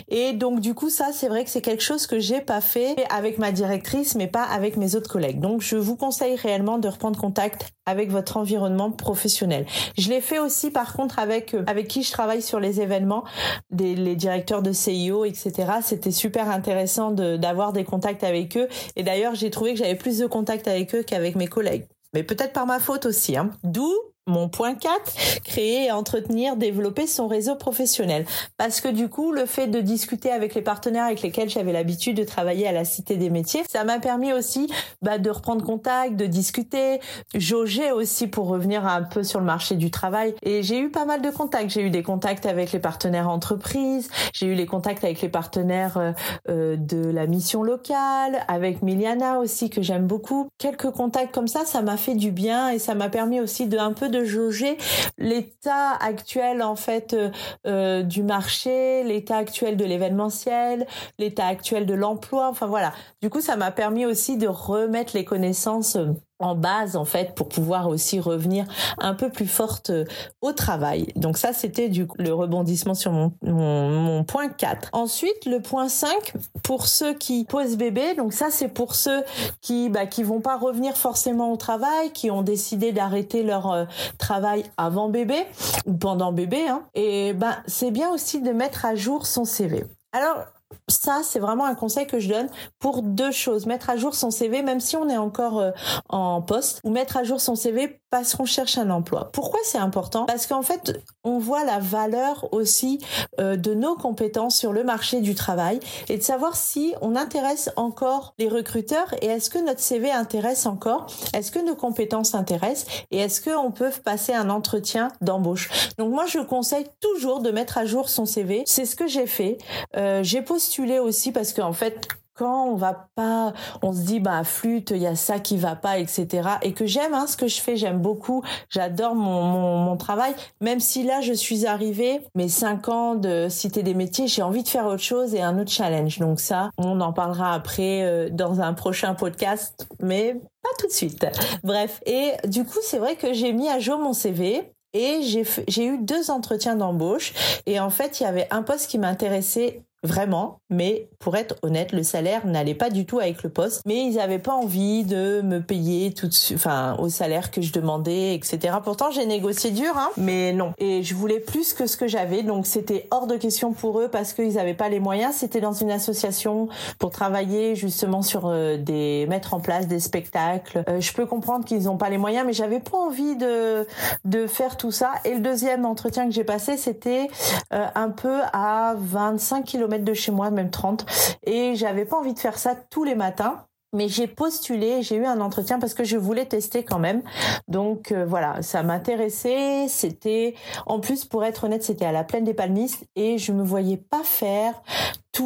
Et 0.08 0.32
donc 0.32 0.60
du 0.60 0.74
coup, 0.74 0.90
ça, 0.90 1.08
c'est 1.12 1.28
vrai 1.28 1.44
que 1.44 1.50
c'est 1.50 1.60
quelque 1.60 1.82
chose 1.82 2.06
que 2.06 2.18
j'ai 2.18 2.40
pas 2.40 2.60
fait 2.60 2.96
avec 3.10 3.38
ma 3.38 3.52
directrice, 3.52 4.14
mais 4.14 4.26
pas 4.26 4.44
avec 4.44 4.76
mes 4.76 4.94
autres 4.94 5.10
collègues. 5.10 5.40
Donc 5.40 5.62
je 5.62 5.76
vous 5.76 5.96
conseille 5.96 6.36
réellement 6.36 6.78
de 6.78 6.88
reprendre 6.88 7.18
contact 7.18 7.66
avec 7.86 8.10
votre 8.10 8.36
environnement 8.36 8.90
professionnel. 8.90 9.64
Je 9.96 10.08
l'ai 10.08 10.20
fait 10.20 10.40
aussi, 10.40 10.70
par 10.70 10.92
contre, 10.92 11.18
avec 11.18 11.54
euh, 11.54 11.62
avec 11.66 11.88
qui 11.88 12.02
je 12.02 12.10
travaille 12.10 12.42
sur 12.42 12.60
les 12.60 12.80
événements, 12.80 13.24
des, 13.70 13.94
les 13.94 14.16
directeurs 14.16 14.62
de 14.62 14.72
CIO, 14.72 15.24
etc. 15.24 15.52
C'était 15.82 16.10
super 16.10 16.50
intéressant 16.50 17.10
d'avoir 17.10 17.72
des 17.72 17.84
contacts 17.84 18.24
avec 18.24 18.56
eux. 18.56 18.68
Et 18.96 19.02
d'ailleurs, 19.02 19.34
j'ai 19.34 19.50
trouvé 19.50 19.72
que 19.72 19.78
j'avais 19.78 19.94
plus 19.94 20.15
contact 20.24 20.68
avec 20.68 20.94
eux 20.94 21.02
qu'avec 21.02 21.36
mes 21.36 21.46
collègues. 21.46 21.86
Mais 22.14 22.22
peut-être 22.22 22.52
par 22.52 22.66
ma 22.66 22.80
faute 22.80 23.06
aussi. 23.06 23.36
Hein. 23.36 23.50
D'où 23.62 23.92
mon 24.26 24.48
point 24.48 24.74
4, 24.74 25.42
créer, 25.44 25.92
entretenir, 25.92 26.56
développer 26.56 27.06
son 27.06 27.28
réseau 27.28 27.54
professionnel. 27.54 28.26
Parce 28.56 28.80
que 28.80 28.88
du 28.88 29.08
coup, 29.08 29.30
le 29.30 29.46
fait 29.46 29.68
de 29.68 29.80
discuter 29.80 30.32
avec 30.32 30.54
les 30.56 30.62
partenaires 30.62 31.04
avec 31.04 31.22
lesquels 31.22 31.48
j'avais 31.48 31.72
l'habitude 31.72 32.16
de 32.16 32.24
travailler 32.24 32.66
à 32.66 32.72
la 32.72 32.84
Cité 32.84 33.16
des 33.16 33.30
métiers, 33.30 33.62
ça 33.68 33.84
m'a 33.84 34.00
permis 34.00 34.32
aussi 34.32 34.68
bah, 35.00 35.18
de 35.18 35.30
reprendre 35.30 35.64
contact, 35.64 36.16
de 36.16 36.26
discuter, 36.26 37.00
jauger 37.34 37.92
aussi 37.92 38.26
pour 38.26 38.48
revenir 38.48 38.84
un 38.84 39.02
peu 39.02 39.22
sur 39.22 39.38
le 39.38 39.46
marché 39.46 39.76
du 39.76 39.92
travail. 39.92 40.34
Et 40.42 40.64
j'ai 40.64 40.80
eu 40.80 40.90
pas 40.90 41.04
mal 41.04 41.22
de 41.22 41.30
contacts. 41.30 41.70
J'ai 41.70 41.82
eu 41.82 41.90
des 41.90 42.02
contacts 42.02 42.46
avec 42.46 42.72
les 42.72 42.80
partenaires 42.80 43.28
entreprises, 43.28 44.08
j'ai 44.32 44.46
eu 44.46 44.54
les 44.54 44.66
contacts 44.66 45.04
avec 45.04 45.22
les 45.22 45.28
partenaires 45.28 45.98
euh, 45.98 46.12
euh, 46.48 46.76
de 46.76 47.10
la 47.10 47.28
mission 47.28 47.62
locale, 47.62 48.44
avec 48.48 48.82
Miliana 48.82 49.38
aussi 49.38 49.70
que 49.70 49.82
j'aime 49.82 50.06
beaucoup. 50.06 50.48
Quelques 50.58 50.90
contacts 50.90 51.32
comme 51.32 51.48
ça, 51.48 51.64
ça 51.64 51.82
m'a 51.82 51.96
fait 51.96 52.16
du 52.16 52.32
bien 52.32 52.70
et 52.70 52.80
ça 52.80 52.96
m'a 52.96 53.08
permis 53.08 53.40
aussi 53.40 53.66
de 53.66 53.78
un 53.78 53.92
peu 53.92 54.08
de 54.08 54.15
de 54.16 54.24
jauger 54.24 54.78
l'état 55.18 55.92
actuel 56.00 56.62
en 56.62 56.76
fait 56.76 57.14
euh, 57.14 57.30
euh, 57.66 58.02
du 58.02 58.22
marché, 58.22 59.02
l'état 59.04 59.36
actuel 59.36 59.76
de 59.76 59.84
l'événementiel, 59.84 60.86
l'état 61.18 61.46
actuel 61.46 61.86
de 61.86 61.94
l'emploi. 61.94 62.48
Enfin 62.48 62.66
voilà. 62.66 62.92
Du 63.22 63.30
coup, 63.30 63.40
ça 63.40 63.56
m'a 63.56 63.70
permis 63.70 64.06
aussi 64.06 64.36
de 64.36 64.48
remettre 64.48 65.16
les 65.16 65.24
connaissances 65.24 65.96
euh, 65.96 66.12
en 66.38 66.54
base 66.54 66.96
en 66.96 67.04
fait 67.04 67.34
pour 67.34 67.48
pouvoir 67.48 67.88
aussi 67.88 68.20
revenir 68.20 68.66
un 68.98 69.14
peu 69.14 69.30
plus 69.30 69.46
forte 69.46 69.90
euh, 69.90 70.04
au 70.40 70.52
travail. 70.52 71.08
Donc 71.16 71.38
ça 71.38 71.52
c'était 71.52 71.88
du 71.88 72.06
le 72.18 72.32
rebondissement 72.32 72.94
sur 72.94 73.12
mon, 73.12 73.32
mon, 73.42 74.24
point 74.24 74.48
4. 74.48 74.90
Ensuite 74.92 75.46
le 75.46 75.60
point 75.60 75.88
5 75.88 76.34
pour 76.62 76.86
ceux 76.86 77.14
qui 77.14 77.44
posent 77.44 77.76
bébé, 77.76 78.14
donc 78.14 78.32
ça 78.32 78.48
c'est 78.50 78.68
pour 78.68 78.94
ceux 78.94 79.22
qui 79.60 79.88
bah, 79.88 80.06
qui 80.06 80.22
vont 80.22 80.40
pas 80.40 80.58
revenir 80.58 80.96
forcément 80.96 81.52
au 81.52 81.56
travail, 81.56 82.12
qui 82.12 82.30
ont 82.30 82.42
décidé 82.42 82.92
d'arrêter 82.92 83.42
leur 83.42 83.72
euh, 83.72 83.84
travail 84.18 84.64
avant 84.76 85.08
bébé 85.08 85.46
ou 85.86 85.94
pendant 85.94 86.32
bébé 86.32 86.66
hein. 86.68 86.82
et 86.94 87.32
ben 87.32 87.56
c'est 87.66 87.90
bien 87.90 88.10
aussi 88.10 88.42
de 88.42 88.50
mettre 88.50 88.84
à 88.84 88.94
jour 88.94 89.26
son 89.26 89.44
CV. 89.44 89.84
Alors 90.12 90.44
ça, 90.88 91.20
c'est 91.22 91.38
vraiment 91.38 91.64
un 91.64 91.74
conseil 91.74 92.06
que 92.06 92.20
je 92.20 92.28
donne 92.28 92.48
pour 92.78 93.02
deux 93.02 93.32
choses. 93.32 93.66
Mettre 93.66 93.90
à 93.90 93.96
jour 93.96 94.14
son 94.14 94.30
CV, 94.30 94.62
même 94.62 94.80
si 94.80 94.96
on 94.96 95.08
est 95.08 95.16
encore 95.16 95.58
euh, 95.58 95.70
en 96.08 96.42
poste, 96.42 96.80
ou 96.84 96.90
mettre 96.90 97.16
à 97.16 97.24
jour 97.24 97.40
son 97.40 97.56
CV 97.56 98.00
parce 98.10 98.34
qu'on 98.34 98.44
cherche 98.44 98.78
un 98.78 98.90
emploi. 98.90 99.30
Pourquoi 99.32 99.60
c'est 99.64 99.78
important? 99.78 100.26
Parce 100.26 100.46
qu'en 100.46 100.62
fait, 100.62 100.98
on 101.24 101.38
voit 101.38 101.64
la 101.64 101.78
valeur 101.78 102.48
aussi 102.52 103.00
euh, 103.40 103.56
de 103.56 103.74
nos 103.74 103.96
compétences 103.96 104.56
sur 104.56 104.72
le 104.72 104.84
marché 104.84 105.20
du 105.20 105.34
travail 105.34 105.80
et 106.08 106.16
de 106.16 106.22
savoir 106.22 106.56
si 106.56 106.94
on 107.00 107.16
intéresse 107.16 107.70
encore 107.76 108.34
les 108.38 108.48
recruteurs 108.48 109.12
et 109.20 109.26
est-ce 109.26 109.50
que 109.50 109.58
notre 109.58 109.80
CV 109.80 110.10
intéresse 110.10 110.66
encore? 110.66 111.06
Est-ce 111.34 111.50
que 111.50 111.58
nos 111.58 111.74
compétences 111.74 112.34
intéressent? 112.34 112.86
Et 113.10 113.18
est-ce 113.18 113.40
qu'on 113.40 113.70
peut 113.70 113.90
passer 114.04 114.32
un 114.32 114.50
entretien 114.50 115.08
d'embauche? 115.20 115.68
Donc 115.98 116.12
moi, 116.12 116.26
je 116.26 116.38
conseille 116.38 116.86
toujours 117.00 117.40
de 117.40 117.50
mettre 117.50 117.76
à 117.76 117.84
jour 117.84 118.08
son 118.08 118.24
CV. 118.24 118.62
C'est 118.66 118.86
ce 118.86 118.96
que 118.96 119.08
j'ai 119.08 119.26
fait. 119.26 119.58
Euh, 119.96 120.22
j'ai 120.22 120.42
postulé 120.56 120.98
aussi 120.98 121.32
parce 121.32 121.52
qu'en 121.52 121.74
fait, 121.74 122.08
quand 122.32 122.64
on 122.64 122.76
va 122.76 123.08
pas, 123.14 123.52
on 123.82 123.92
se 123.92 124.00
dit 124.00 124.20
bah 124.20 124.42
flûte, 124.42 124.90
il 124.90 125.02
y 125.02 125.06
a 125.06 125.14
ça 125.14 125.38
qui 125.38 125.58
va 125.58 125.76
pas, 125.76 125.98
etc. 125.98 126.48
Et 126.62 126.72
que 126.72 126.86
j'aime 126.86 127.12
hein, 127.12 127.26
ce 127.26 127.36
que 127.36 127.46
je 127.46 127.60
fais, 127.60 127.76
j'aime 127.76 127.98
beaucoup, 127.98 128.42
j'adore 128.70 129.14
mon, 129.14 129.42
mon, 129.42 129.76
mon, 129.76 129.96
travail. 129.98 130.34
Même 130.62 130.80
si 130.80 131.02
là 131.02 131.20
je 131.20 131.34
suis 131.34 131.66
arrivée, 131.66 132.22
mes 132.34 132.48
cinq 132.48 132.88
ans 132.88 133.16
de 133.16 133.48
cité 133.50 133.82
des 133.82 133.92
métiers, 133.92 134.28
j'ai 134.28 134.40
envie 134.40 134.62
de 134.62 134.68
faire 134.68 134.86
autre 134.86 135.02
chose 135.02 135.34
et 135.34 135.42
un 135.42 135.58
autre 135.58 135.70
challenge. 135.70 136.20
Donc 136.20 136.40
ça, 136.40 136.70
on 136.78 137.02
en 137.02 137.12
parlera 137.12 137.52
après 137.52 138.02
euh, 138.02 138.30
dans 138.30 138.62
un 138.62 138.72
prochain 138.72 139.12
podcast, 139.12 139.86
mais 140.00 140.40
pas 140.62 140.70
tout 140.78 140.86
de 140.86 140.92
suite. 140.92 141.26
Bref, 141.64 142.00
et 142.06 142.32
du 142.48 142.64
coup 142.64 142.78
c'est 142.80 142.98
vrai 142.98 143.16
que 143.16 143.34
j'ai 143.34 143.52
mis 143.52 143.68
à 143.68 143.78
jour 143.78 143.98
mon 143.98 144.14
CV 144.14 144.72
et 144.94 145.20
j'ai 145.68 145.84
eu 145.84 145.98
deux 145.98 146.30
entretiens 146.30 146.76
d'embauche 146.76 147.34
et 147.66 147.78
en 147.78 147.90
fait 147.90 148.20
il 148.20 148.22
y 148.22 148.26
avait 148.26 148.48
un 148.50 148.62
poste 148.62 148.88
qui 148.88 148.98
m'intéressait 148.98 149.82
vraiment, 150.06 150.60
mais 150.70 151.08
pour 151.18 151.36
être 151.36 151.56
honnête, 151.62 151.92
le 151.92 152.02
salaire 152.02 152.46
n'allait 152.46 152.74
pas 152.74 152.90
du 152.90 153.06
tout 153.06 153.18
avec 153.18 153.42
le 153.42 153.50
poste. 153.50 153.82
Mais 153.86 154.04
ils 154.04 154.16
n'avaient 154.16 154.38
pas 154.38 154.54
envie 154.54 155.04
de 155.04 155.40
me 155.42 155.60
payer 155.60 156.12
tout 156.12 156.28
de 156.28 156.54
enfin, 156.54 156.96
au 156.98 157.08
salaire 157.08 157.50
que 157.50 157.60
je 157.60 157.72
demandais, 157.72 158.34
etc. 158.34 158.76
Pourtant, 158.82 159.10
j'ai 159.10 159.26
négocié 159.26 159.70
dur, 159.70 159.96
hein, 159.96 160.10
mais 160.16 160.52
non. 160.52 160.72
Et 160.78 161.02
je 161.02 161.14
voulais 161.14 161.40
plus 161.40 161.74
que 161.74 161.86
ce 161.86 161.96
que 161.96 162.06
j'avais, 162.06 162.42
donc 162.42 162.66
c'était 162.66 163.06
hors 163.10 163.26
de 163.26 163.36
question 163.36 163.72
pour 163.72 164.00
eux 164.00 164.08
parce 164.08 164.32
qu'ils 164.32 164.54
n'avaient 164.54 164.74
pas 164.74 164.88
les 164.88 165.00
moyens. 165.00 165.34
C'était 165.34 165.60
dans 165.60 165.72
une 165.72 165.90
association 165.90 166.68
pour 166.98 167.10
travailler 167.10 167.74
justement 167.74 168.22
sur 168.22 168.46
euh, 168.46 168.76
des 168.76 169.26
mettre 169.28 169.54
en 169.54 169.60
place 169.60 169.86
des 169.86 170.00
spectacles. 170.00 170.84
Euh, 170.88 171.00
je 171.00 171.12
peux 171.12 171.26
comprendre 171.26 171.64
qu'ils 171.64 171.84
n'ont 171.84 171.96
pas 171.96 172.10
les 172.10 172.18
moyens, 172.18 172.46
mais 172.46 172.52
j'avais 172.52 172.80
pas 172.80 172.98
envie 172.98 173.36
de 173.36 173.86
de 174.24 174.46
faire 174.46 174.76
tout 174.76 174.92
ça. 174.92 175.12
Et 175.24 175.34
le 175.34 175.40
deuxième 175.40 175.84
entretien 175.84 176.26
que 176.26 176.32
j'ai 176.32 176.44
passé, 176.44 176.76
c'était 176.76 177.28
euh, 177.72 177.86
un 177.94 178.10
peu 178.10 178.40
à 178.52 178.94
25 178.96 179.64
km 179.64 179.95
de 180.04 180.14
chez 180.14 180.32
moi, 180.32 180.50
même 180.50 180.70
30. 180.70 181.06
Et 181.44 181.74
j'avais 181.76 182.04
pas 182.04 182.18
envie 182.18 182.34
de 182.34 182.38
faire 182.38 182.58
ça 182.58 182.74
tous 182.74 183.04
les 183.04 183.14
matins 183.14 183.66
mais 183.96 184.08
j'ai 184.08 184.26
postulé, 184.26 185.02
j'ai 185.02 185.16
eu 185.16 185.24
un 185.24 185.40
entretien 185.40 185.78
parce 185.78 185.94
que 185.94 186.04
je 186.04 186.16
voulais 186.16 186.44
tester 186.44 186.84
quand 186.84 186.98
même. 186.98 187.22
Donc 187.66 188.12
euh, 188.12 188.26
voilà, 188.26 188.62
ça 188.62 188.82
m'intéressait. 188.82 189.86
C'était, 189.88 190.54
en 190.86 191.00
plus 191.00 191.24
pour 191.24 191.44
être 191.44 191.64
honnête, 191.64 191.82
c'était 191.82 192.04
à 192.04 192.12
la 192.12 192.22
plaine 192.22 192.44
des 192.44 192.54
Palmistes 192.54 193.06
et 193.16 193.38
je 193.38 193.52
me 193.52 193.64
voyais 193.64 193.96
pas 193.96 194.22
faire 194.22 194.82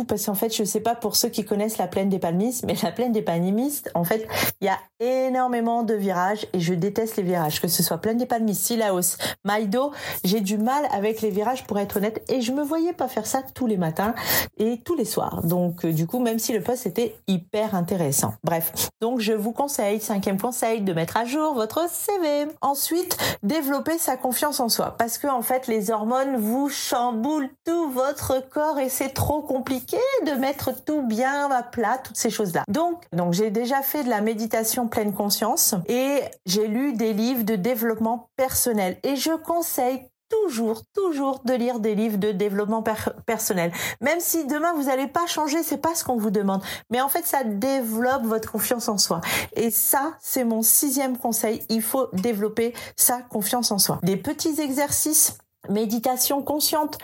parce 0.07 0.27
qu'en 0.27 0.35
fait 0.35 0.55
je 0.55 0.65
sais 0.65 0.81
pas 0.81 0.95
pour 0.95 1.17
ceux 1.17 1.29
qui 1.29 1.45
connaissent 1.45 1.79
la 1.79 1.87
plaine 1.87 2.09
des 2.09 2.19
palmistes 2.19 2.65
mais 2.67 2.75
la 2.83 2.93
plaine 2.93 3.13
des 3.13 3.23
palmistes 3.23 3.91
en 3.95 4.05
fait 4.05 4.27
il 4.61 4.67
y 4.67 4.69
a 4.69 4.79
énormément 5.01 5.83
de 5.83 5.95
virages 5.95 6.47
et 6.53 6.61
je 6.61 6.75
déteste 6.75 7.17
les 7.17 7.23
virages 7.23 7.61
que 7.61 7.69
ce 7.69 7.83
soit 7.83 7.99
plaine 7.99 8.17
des 8.17 8.27
palmistes 8.27 8.67
Silaos 8.67 9.17
Maïdo 9.45 9.93
j'ai 10.25 10.41
du 10.41 10.59
mal 10.59 10.87
avec 10.93 11.21
les 11.23 11.31
virages 11.31 11.65
pour 11.65 11.79
être 11.79 11.97
honnête 11.97 12.23
et 12.29 12.41
je 12.41 12.53
me 12.53 12.63
voyais 12.63 12.93
pas 12.93 13.09
faire 13.09 13.27
ça 13.27 13.43
tous 13.55 13.67
les 13.67 13.77
matins 13.77 14.15
et 14.59 14.81
tous 14.85 14.95
les 14.95 15.05
soirs. 15.05 15.43
Donc 15.45 15.85
euh, 15.85 15.93
du 15.93 16.07
coup 16.07 16.21
même 16.21 16.39
si 16.39 16.53
le 16.53 16.63
poste 16.63 16.87
était 16.87 17.17
hyper 17.27 17.75
intéressant. 17.75 18.35
Bref 18.45 18.73
donc 19.01 19.21
je 19.21 19.33
vous 19.33 19.53
conseille 19.53 20.01
cinquième 20.01 20.41
conseil 20.41 20.83
de 20.83 20.93
mettre 20.93 21.17
à 21.17 21.25
jour 21.25 21.55
votre 21.55 21.89
CV 21.91 22.47
ensuite 22.61 23.17
développer 23.43 23.99
sa 23.99 24.17
confiance 24.17 24.61
en 24.61 24.69
soi 24.69 24.95
parce 24.99 25.19
que 25.19 25.27
en 25.27 25.43
fait 25.43 25.67
les 25.67 25.91
hormones 25.91 26.37
vous 26.37 26.69
chamboulent 26.69 27.51
tout 27.65 27.91
votre 27.91 28.47
corps 28.49 28.79
et 28.79 28.89
c'est 28.89 29.11
trop 29.11 29.43
compliqué 29.43 29.80
de 30.27 30.33
mettre 30.33 30.73
tout 30.85 31.03
bien 31.03 31.51
à 31.51 31.63
plat, 31.63 31.99
toutes 32.03 32.17
ces 32.17 32.31
choses-là. 32.31 32.65
Donc, 32.69 33.05
donc 33.13 33.33
j'ai 33.33 33.51
déjà 33.51 33.83
fait 33.83 34.05
de 34.05 34.09
la 34.09 34.21
méditation 34.21 34.89
pleine 34.89 35.13
conscience 35.13 35.75
et 35.89 36.21
j'ai 36.47 36.67
lu 36.67 36.93
des 36.93 37.13
livres 37.13 37.45
de 37.45 37.57
développement 37.57 38.31
personnel 38.37 38.99
et 39.03 39.17
je 39.17 39.33
conseille 39.37 40.03
toujours, 40.31 40.83
toujours 40.95 41.41
de 41.45 41.53
lire 41.53 41.81
des 41.81 41.95
livres 41.95 42.17
de 42.17 42.33
développement 42.33 42.83
personnel. 43.27 43.73
Même 44.01 44.21
si 44.21 44.47
demain 44.47 44.73
vous 44.75 44.85
n'allez 44.85 45.09
pas 45.09 45.27
changer, 45.27 45.63
c'est 45.63 45.79
pas 45.79 45.95
ce 45.95 46.05
qu'on 46.05 46.17
vous 46.17 46.31
demande. 46.31 46.63
Mais 46.89 47.01
en 47.01 47.09
fait, 47.09 47.27
ça 47.27 47.45
développe 47.45 48.23
votre 48.23 48.53
confiance 48.53 48.89
en 48.89 48.97
soi. 48.97 49.21
Et 49.55 49.71
ça, 49.71 50.15
c'est 50.21 50.45
mon 50.45 50.63
sixième 50.63 51.19
conseil. 51.19 51.63
Il 51.69 51.83
faut 51.83 52.07
développer 52.13 52.75
sa 52.97 53.21
confiance 53.21 53.71
en 53.73 53.79
soi. 53.79 53.99
Des 54.03 54.17
petits 54.17 54.61
exercices 54.61 55.37
Méditation 55.69 56.43
consciente. 56.43 56.99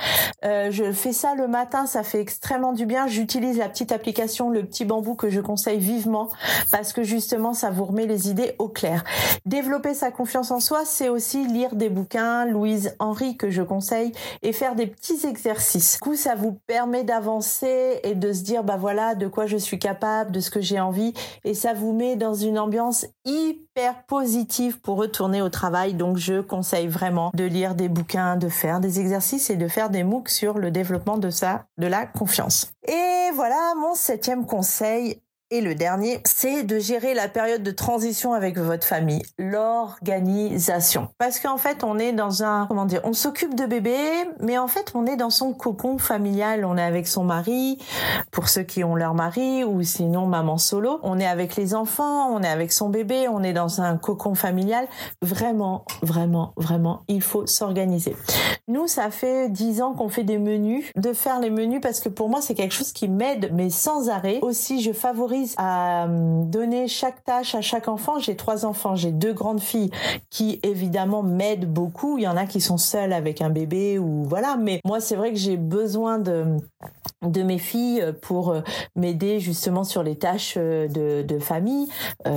Euh, 0.44 0.70
je 0.70 0.90
fais 0.90 1.12
ça 1.12 1.34
le 1.34 1.46
matin, 1.46 1.84
ça 1.84 2.02
fait 2.02 2.20
extrêmement 2.20 2.72
du 2.72 2.86
bien. 2.86 3.06
J'utilise 3.06 3.58
la 3.58 3.68
petite 3.68 3.92
application 3.92 4.48
Le 4.48 4.64
Petit 4.64 4.86
Bambou 4.86 5.14
que 5.14 5.28
je 5.28 5.40
conseille 5.40 5.78
vivement 5.78 6.30
parce 6.72 6.94
que 6.94 7.02
justement 7.02 7.52
ça 7.52 7.70
vous 7.70 7.84
remet 7.84 8.06
les 8.06 8.30
idées 8.30 8.54
au 8.58 8.68
clair. 8.68 9.04
Développer 9.44 9.92
sa 9.92 10.10
confiance 10.10 10.50
en 10.50 10.60
soi, 10.60 10.82
c'est 10.86 11.10
aussi 11.10 11.46
lire 11.46 11.74
des 11.74 11.90
bouquins, 11.90 12.46
Louise 12.46 12.96
Henry 12.98 13.36
que 13.36 13.50
je 13.50 13.60
conseille 13.62 14.12
et 14.42 14.52
faire 14.52 14.74
des 14.74 14.86
petits 14.86 15.26
exercices. 15.26 15.94
Du 15.94 16.00
coup, 16.00 16.16
ça 16.16 16.34
vous 16.34 16.58
permet 16.66 17.04
d'avancer 17.04 18.00
et 18.04 18.14
de 18.14 18.32
se 18.32 18.42
dire 18.42 18.64
bah 18.64 18.78
voilà 18.78 19.14
de 19.14 19.28
quoi 19.28 19.46
je 19.46 19.58
suis 19.58 19.78
capable, 19.78 20.32
de 20.32 20.40
ce 20.40 20.50
que 20.50 20.62
j'ai 20.62 20.80
envie 20.80 21.12
et 21.44 21.52
ça 21.52 21.74
vous 21.74 21.92
met 21.92 22.16
dans 22.16 22.34
une 22.34 22.58
ambiance 22.58 23.06
hyper 23.26 24.04
positive 24.04 24.80
pour 24.80 24.96
retourner 24.96 25.42
au 25.42 25.50
travail. 25.50 25.94
Donc 25.94 26.16
je 26.16 26.40
conseille 26.40 26.88
vraiment 26.88 27.30
de 27.34 27.44
lire 27.44 27.74
des 27.74 27.88
bouquins, 27.88 28.36
de 28.36 28.45
faire 28.48 28.80
des 28.80 29.00
exercices 29.00 29.50
et 29.50 29.56
de 29.56 29.68
faire 29.68 29.90
des 29.90 30.04
MOOC 30.04 30.28
sur 30.28 30.58
le 30.58 30.70
développement 30.70 31.18
de 31.18 31.30
ça, 31.30 31.66
de 31.78 31.86
la 31.86 32.06
confiance. 32.06 32.72
Et 32.86 33.30
voilà 33.34 33.74
mon 33.78 33.94
septième 33.94 34.46
conseil 34.46 35.22
et 35.50 35.60
le 35.60 35.76
dernier, 35.76 36.20
c'est 36.24 36.64
de 36.64 36.80
gérer 36.80 37.14
la 37.14 37.28
période 37.28 37.62
de 37.62 37.70
transition 37.70 38.32
avec 38.32 38.58
votre 38.58 38.84
famille, 38.84 39.22
l'organisation. 39.38 41.08
Parce 41.18 41.38
qu'en 41.38 41.56
fait, 41.56 41.84
on 41.84 42.00
est 42.00 42.12
dans 42.12 42.42
un, 42.42 42.66
comment 42.66 42.84
dire, 42.84 43.00
on 43.04 43.12
s'occupe 43.12 43.54
de 43.54 43.64
bébé, 43.64 43.96
mais 44.40 44.58
en 44.58 44.66
fait, 44.66 44.90
on 44.96 45.06
est 45.06 45.14
dans 45.14 45.30
son 45.30 45.52
cocon 45.52 45.98
familial. 45.98 46.64
On 46.64 46.76
est 46.76 46.82
avec 46.82 47.06
son 47.06 47.22
mari, 47.22 47.78
pour 48.32 48.48
ceux 48.48 48.64
qui 48.64 48.82
ont 48.82 48.96
leur 48.96 49.14
mari, 49.14 49.62
ou 49.62 49.84
sinon 49.84 50.26
maman 50.26 50.58
solo. 50.58 50.98
On 51.04 51.20
est 51.20 51.26
avec 51.26 51.54
les 51.54 51.74
enfants, 51.74 52.28
on 52.34 52.42
est 52.42 52.48
avec 52.48 52.72
son 52.72 52.88
bébé, 52.88 53.28
on 53.28 53.44
est 53.44 53.52
dans 53.52 53.80
un 53.80 53.96
cocon 53.98 54.34
familial. 54.34 54.88
Vraiment, 55.22 55.84
vraiment, 56.02 56.54
vraiment, 56.56 57.02
il 57.06 57.22
faut 57.22 57.46
s'organiser. 57.46 58.16
Nous, 58.66 58.88
ça 58.88 59.12
fait 59.12 59.48
dix 59.48 59.80
ans 59.80 59.92
qu'on 59.94 60.08
fait 60.08 60.24
des 60.24 60.38
menus, 60.38 60.90
de 60.96 61.12
faire 61.12 61.38
les 61.38 61.50
menus 61.50 61.80
parce 61.80 62.00
que 62.00 62.08
pour 62.08 62.28
moi, 62.28 62.40
c'est 62.40 62.54
quelque 62.54 62.74
chose 62.74 62.92
qui 62.92 63.06
m'aide, 63.06 63.50
mais 63.54 63.70
sans 63.70 64.08
arrêt. 64.08 64.40
Aussi, 64.42 64.82
je 64.82 64.92
favorise 64.92 65.35
à 65.56 66.06
euh, 66.06 66.42
donner 66.44 66.88
chaque 66.88 67.24
tâche 67.24 67.54
à 67.54 67.60
chaque 67.60 67.88
enfant. 67.88 68.18
J'ai 68.18 68.36
trois 68.36 68.64
enfants, 68.64 68.96
j'ai 68.96 69.12
deux 69.12 69.32
grandes 69.32 69.60
filles 69.60 69.90
qui 70.30 70.60
évidemment 70.62 71.22
m'aident 71.22 71.72
beaucoup. 71.72 72.18
Il 72.18 72.24
y 72.24 72.28
en 72.28 72.36
a 72.36 72.46
qui 72.46 72.60
sont 72.60 72.78
seules 72.78 73.12
avec 73.12 73.40
un 73.40 73.50
bébé 73.50 73.98
ou 73.98 74.24
voilà. 74.24 74.56
Mais 74.56 74.80
moi, 74.84 75.00
c'est 75.00 75.16
vrai 75.16 75.32
que 75.32 75.38
j'ai 75.38 75.56
besoin 75.56 76.18
de 76.18 76.56
de 77.22 77.42
mes 77.42 77.58
filles 77.58 78.04
pour 78.22 78.50
euh, 78.50 78.60
m'aider 78.94 79.40
justement 79.40 79.84
sur 79.84 80.02
les 80.02 80.16
tâches 80.16 80.54
euh, 80.56 80.86
de, 80.88 81.22
de 81.22 81.38
famille, 81.38 81.88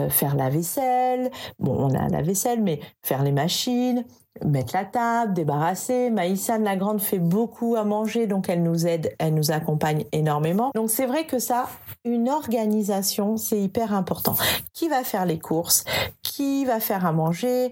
faire 0.09 0.35
la 0.35 0.49
vaisselle. 0.49 1.31
Bon, 1.57 1.75
on 1.77 1.93
a 1.95 2.07
la 2.07 2.21
vaisselle, 2.21 2.61
mais 2.61 2.79
faire 3.03 3.23
les 3.23 3.31
machines, 3.31 4.05
mettre 4.45 4.75
la 4.75 4.85
table, 4.85 5.33
débarrasser. 5.33 6.09
Maïsane, 6.09 6.63
la 6.63 6.75
grande, 6.75 7.01
fait 7.01 7.19
beaucoup 7.19 7.75
à 7.75 7.83
manger, 7.83 8.27
donc 8.27 8.49
elle 8.49 8.63
nous 8.63 8.87
aide, 8.87 9.15
elle 9.19 9.33
nous 9.33 9.51
accompagne 9.51 10.05
énormément. 10.11 10.71
Donc 10.75 10.89
c'est 10.89 11.05
vrai 11.05 11.25
que 11.25 11.39
ça, 11.39 11.67
une 12.05 12.29
organisation, 12.29 13.37
c'est 13.37 13.59
hyper 13.59 13.93
important. 13.93 14.35
Qui 14.73 14.87
va 14.89 15.03
faire 15.03 15.25
les 15.25 15.39
courses? 15.39 15.83
Qui 16.23 16.65
va 16.65 16.79
faire 16.79 17.05
à 17.05 17.11
manger? 17.11 17.71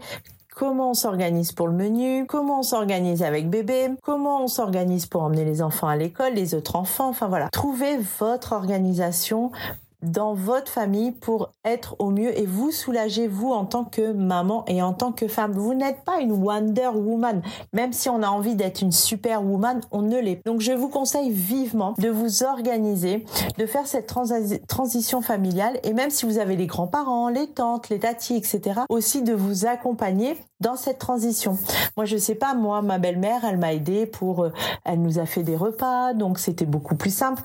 Comment 0.58 0.90
on 0.90 0.94
s'organise 0.96 1.52
pour 1.52 1.68
le 1.68 1.74
menu, 1.74 2.26
comment 2.26 2.60
on 2.60 2.64
s'organise 2.64 3.22
avec 3.22 3.48
bébé, 3.48 3.90
comment 4.02 4.44
on 4.44 4.48
s'organise 4.48 5.06
pour 5.06 5.22
emmener 5.22 5.46
les 5.46 5.62
enfants 5.62 5.88
à 5.88 5.96
l'école, 5.96 6.34
les 6.34 6.56
autres 6.56 6.76
enfants, 6.76 7.10
enfin 7.10 7.28
voilà. 7.28 7.48
Trouvez 7.50 8.00
votre 8.20 8.54
organisation 8.54 9.52
dans 10.04 10.34
votre 10.34 10.72
famille 10.72 11.12
pour 11.12 11.54
être 11.66 11.96
au 12.00 12.12
mieux 12.12 12.38
et 12.38 12.46
vous 12.46 12.72
soulager 12.72 13.28
vous 13.28 13.52
en 13.52 13.66
tant 13.66 13.84
que 13.84 14.12
maman 14.12 14.64
et 14.68 14.82
en 14.82 14.94
tant 14.94 15.12
que 15.12 15.28
femme. 15.28 15.54
Vous 15.54 15.74
n'êtes 15.74 16.04
pas 16.04 16.20
une 16.20 16.32
Wonder 16.32 16.90
Woman. 16.94 17.42
Même 17.74 17.94
si 17.94 18.10
on 18.10 18.22
a 18.22 18.28
envie 18.28 18.56
d'être 18.56 18.82
une 18.82 18.92
super 18.92 19.44
woman, 19.44 19.82
on 19.92 20.04
ne 20.04 20.20
l'est. 20.20 20.42
Donc 20.46 20.62
je 20.62 20.72
vous 20.72 20.90
conseille 20.90 21.32
vivement 21.32 21.94
de 21.98 22.10
vous 22.10 22.44
organiser, 22.44 23.26
de 23.58 23.66
faire 23.66 23.88
cette 23.88 24.08
transition 24.68 25.22
familiale 25.22 25.80
et 25.84 25.94
même 25.94 26.10
si 26.10 26.26
vous 26.26 26.38
avez 26.38 26.56
les 26.56 26.68
grands-parents, 26.68 27.30
les 27.30 27.48
tantes, 27.48 27.90
les 27.90 28.00
tatis, 28.00 28.36
etc., 28.36 28.82
aussi 28.90 29.24
de 29.24 29.34
vous 29.34 29.66
accompagner 29.66 30.38
dans 30.60 30.76
cette 30.76 30.98
transition. 30.98 31.58
Moi, 31.96 32.06
je 32.06 32.18
sais 32.18 32.36
pas, 32.36 32.54
moi, 32.56 32.82
ma 32.82 32.98
belle-mère, 32.98 33.46
elle 33.46 33.58
m'a 33.58 33.74
aidé 33.74 34.06
pour, 34.06 34.44
euh, 34.44 34.54
elle 34.86 35.02
nous 35.02 35.20
a 35.20 35.26
fait 35.26 35.44
des 35.44 35.56
repas, 35.56 36.14
donc 36.14 36.40
c'était 36.40 36.66
beaucoup 36.66 36.96
plus 36.96 37.14
simple. 37.14 37.44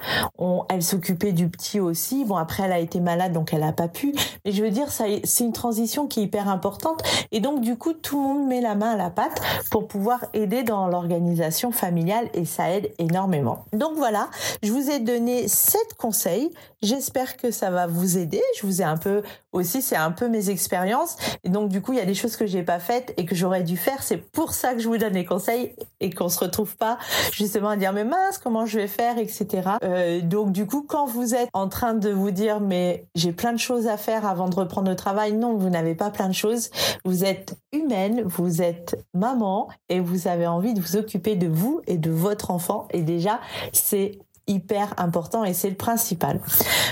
Elle 0.68 0.82
s'occupait 0.82 1.32
du 1.32 1.48
petit 1.48 1.80
aussi. 1.80 2.24
Bon, 2.24 2.36
après, 2.42 2.64
elle 2.64 2.72
a 2.72 2.78
été 2.78 3.00
malade, 3.00 3.32
donc 3.32 3.54
elle 3.54 3.62
a 3.62 3.72
pas 3.72 3.88
pu. 3.88 4.14
Mais 4.44 4.52
je 4.52 4.62
veux 4.62 4.70
dire, 4.70 4.90
ça, 4.90 5.04
c'est 5.24 5.44
une 5.44 5.52
transition 5.52 6.06
qui 6.06 6.20
est 6.20 6.24
hyper 6.24 6.48
importante. 6.48 7.02
Et 7.30 7.40
donc, 7.40 7.60
du 7.60 7.76
coup, 7.76 7.92
tout 7.92 8.20
le 8.20 8.22
monde 8.22 8.48
met 8.48 8.60
la 8.60 8.74
main 8.74 8.90
à 8.90 8.96
la 8.96 9.10
pâte 9.10 9.40
pour 9.70 9.86
pouvoir 9.86 10.24
aider 10.34 10.64
dans 10.64 10.88
l'organisation 10.88 11.70
familiale 11.70 12.28
et 12.34 12.44
ça 12.44 12.70
aide 12.70 12.90
énormément. 12.98 13.64
Donc 13.72 13.92
voilà, 13.96 14.28
je 14.62 14.72
vous 14.72 14.90
ai 14.90 14.98
donné 14.98 15.46
sept 15.48 15.94
conseils. 15.96 16.50
J'espère 16.82 17.36
que 17.36 17.52
ça 17.52 17.70
va 17.70 17.86
vous 17.86 18.18
aider. 18.18 18.42
Je 18.60 18.66
vous 18.66 18.82
ai 18.82 18.84
un 18.84 18.96
peu 18.96 19.22
aussi, 19.52 19.82
c'est 19.82 19.96
un 19.96 20.10
peu 20.10 20.28
mes 20.28 20.50
expériences. 20.50 21.16
Et 21.44 21.48
donc, 21.48 21.68
du 21.68 21.80
coup, 21.80 21.92
il 21.92 21.98
y 21.98 22.02
a 22.02 22.06
des 22.06 22.14
choses 22.14 22.36
que 22.36 22.46
j'ai 22.46 22.62
pas 22.64 22.80
faites 22.80 23.14
et 23.16 23.24
que 23.24 23.36
j'aurais 23.36 23.62
dû 23.62 23.76
faire. 23.76 24.02
C'est 24.02 24.16
pour 24.16 24.52
ça 24.52 24.74
que 24.74 24.80
je 24.80 24.88
vous 24.88 24.98
donne 24.98 25.12
les 25.12 25.24
conseils 25.24 25.74
et 26.00 26.10
qu'on 26.10 26.28
se 26.28 26.40
retrouve 26.40 26.76
pas 26.76 26.98
justement 27.32 27.68
à 27.68 27.76
dire, 27.76 27.92
mais 27.92 28.04
mince, 28.04 28.38
comment 28.38 28.66
je 28.66 28.78
vais 28.78 28.88
faire, 28.88 29.18
etc. 29.18 29.70
Euh, 29.84 30.20
donc, 30.22 30.50
du 30.50 30.66
coup, 30.66 30.84
quand 30.88 31.06
vous 31.06 31.34
êtes 31.34 31.48
en 31.52 31.68
train 31.68 31.94
de 31.94 32.10
vous 32.10 32.31
dire, 32.32 32.60
mais 32.60 33.06
j'ai 33.14 33.32
plein 33.32 33.52
de 33.52 33.58
choses 33.58 33.86
à 33.86 33.96
faire 33.96 34.26
avant 34.26 34.48
de 34.48 34.54
reprendre 34.54 34.88
le 34.90 34.96
travail, 34.96 35.32
non, 35.32 35.56
vous 35.56 35.70
n'avez 35.70 35.94
pas 35.94 36.10
plein 36.10 36.28
de 36.28 36.34
choses. 36.34 36.70
Vous 37.04 37.24
êtes 37.24 37.56
humaine, 37.72 38.22
vous 38.24 38.62
êtes 38.62 39.04
maman 39.14 39.68
et 39.88 40.00
vous 40.00 40.28
avez 40.28 40.46
envie 40.46 40.74
de 40.74 40.80
vous 40.80 40.96
occuper 40.96 41.36
de 41.36 41.48
vous 41.48 41.80
et 41.86 41.98
de 41.98 42.10
votre 42.10 42.50
enfant. 42.50 42.88
Et 42.90 43.02
déjà, 43.02 43.40
c'est 43.72 44.18
hyper 44.46 44.94
important 44.98 45.44
et 45.44 45.54
c'est 45.54 45.70
le 45.70 45.76
principal. 45.76 46.40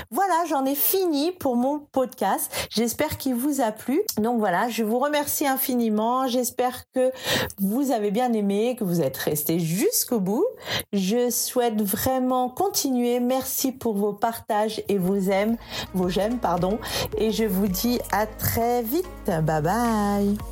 Voilà, 0.09 0.45
j'en 0.49 0.65
ai 0.65 0.75
fini 0.75 1.31
pour 1.31 1.55
mon 1.55 1.79
podcast. 1.79 2.51
J'espère 2.69 3.17
qu'il 3.17 3.35
vous 3.35 3.61
a 3.61 3.71
plu. 3.71 4.01
Donc 4.17 4.39
voilà, 4.39 4.69
je 4.69 4.83
vous 4.83 4.99
remercie 4.99 5.47
infiniment. 5.47 6.27
J'espère 6.27 6.83
que 6.93 7.11
vous 7.59 7.91
avez 7.91 8.11
bien 8.11 8.33
aimé, 8.33 8.75
que 8.77 8.83
vous 8.83 9.01
êtes 9.01 9.17
resté 9.17 9.59
jusqu'au 9.59 10.19
bout. 10.19 10.45
Je 10.93 11.29
souhaite 11.29 11.81
vraiment 11.81 12.49
continuer. 12.49 13.19
Merci 13.19 13.71
pour 13.71 13.95
vos 13.95 14.13
partages 14.13 14.83
et 14.87 14.97
vos 14.97 15.19
aimes, 15.29 15.57
vos 15.93 16.09
j'aime, 16.09 16.39
pardon. 16.39 16.79
Et 17.17 17.31
je 17.31 17.45
vous 17.45 17.67
dis 17.67 17.99
à 18.11 18.25
très 18.25 18.81
vite. 18.83 19.05
Bye 19.25 19.61
bye. 19.61 20.50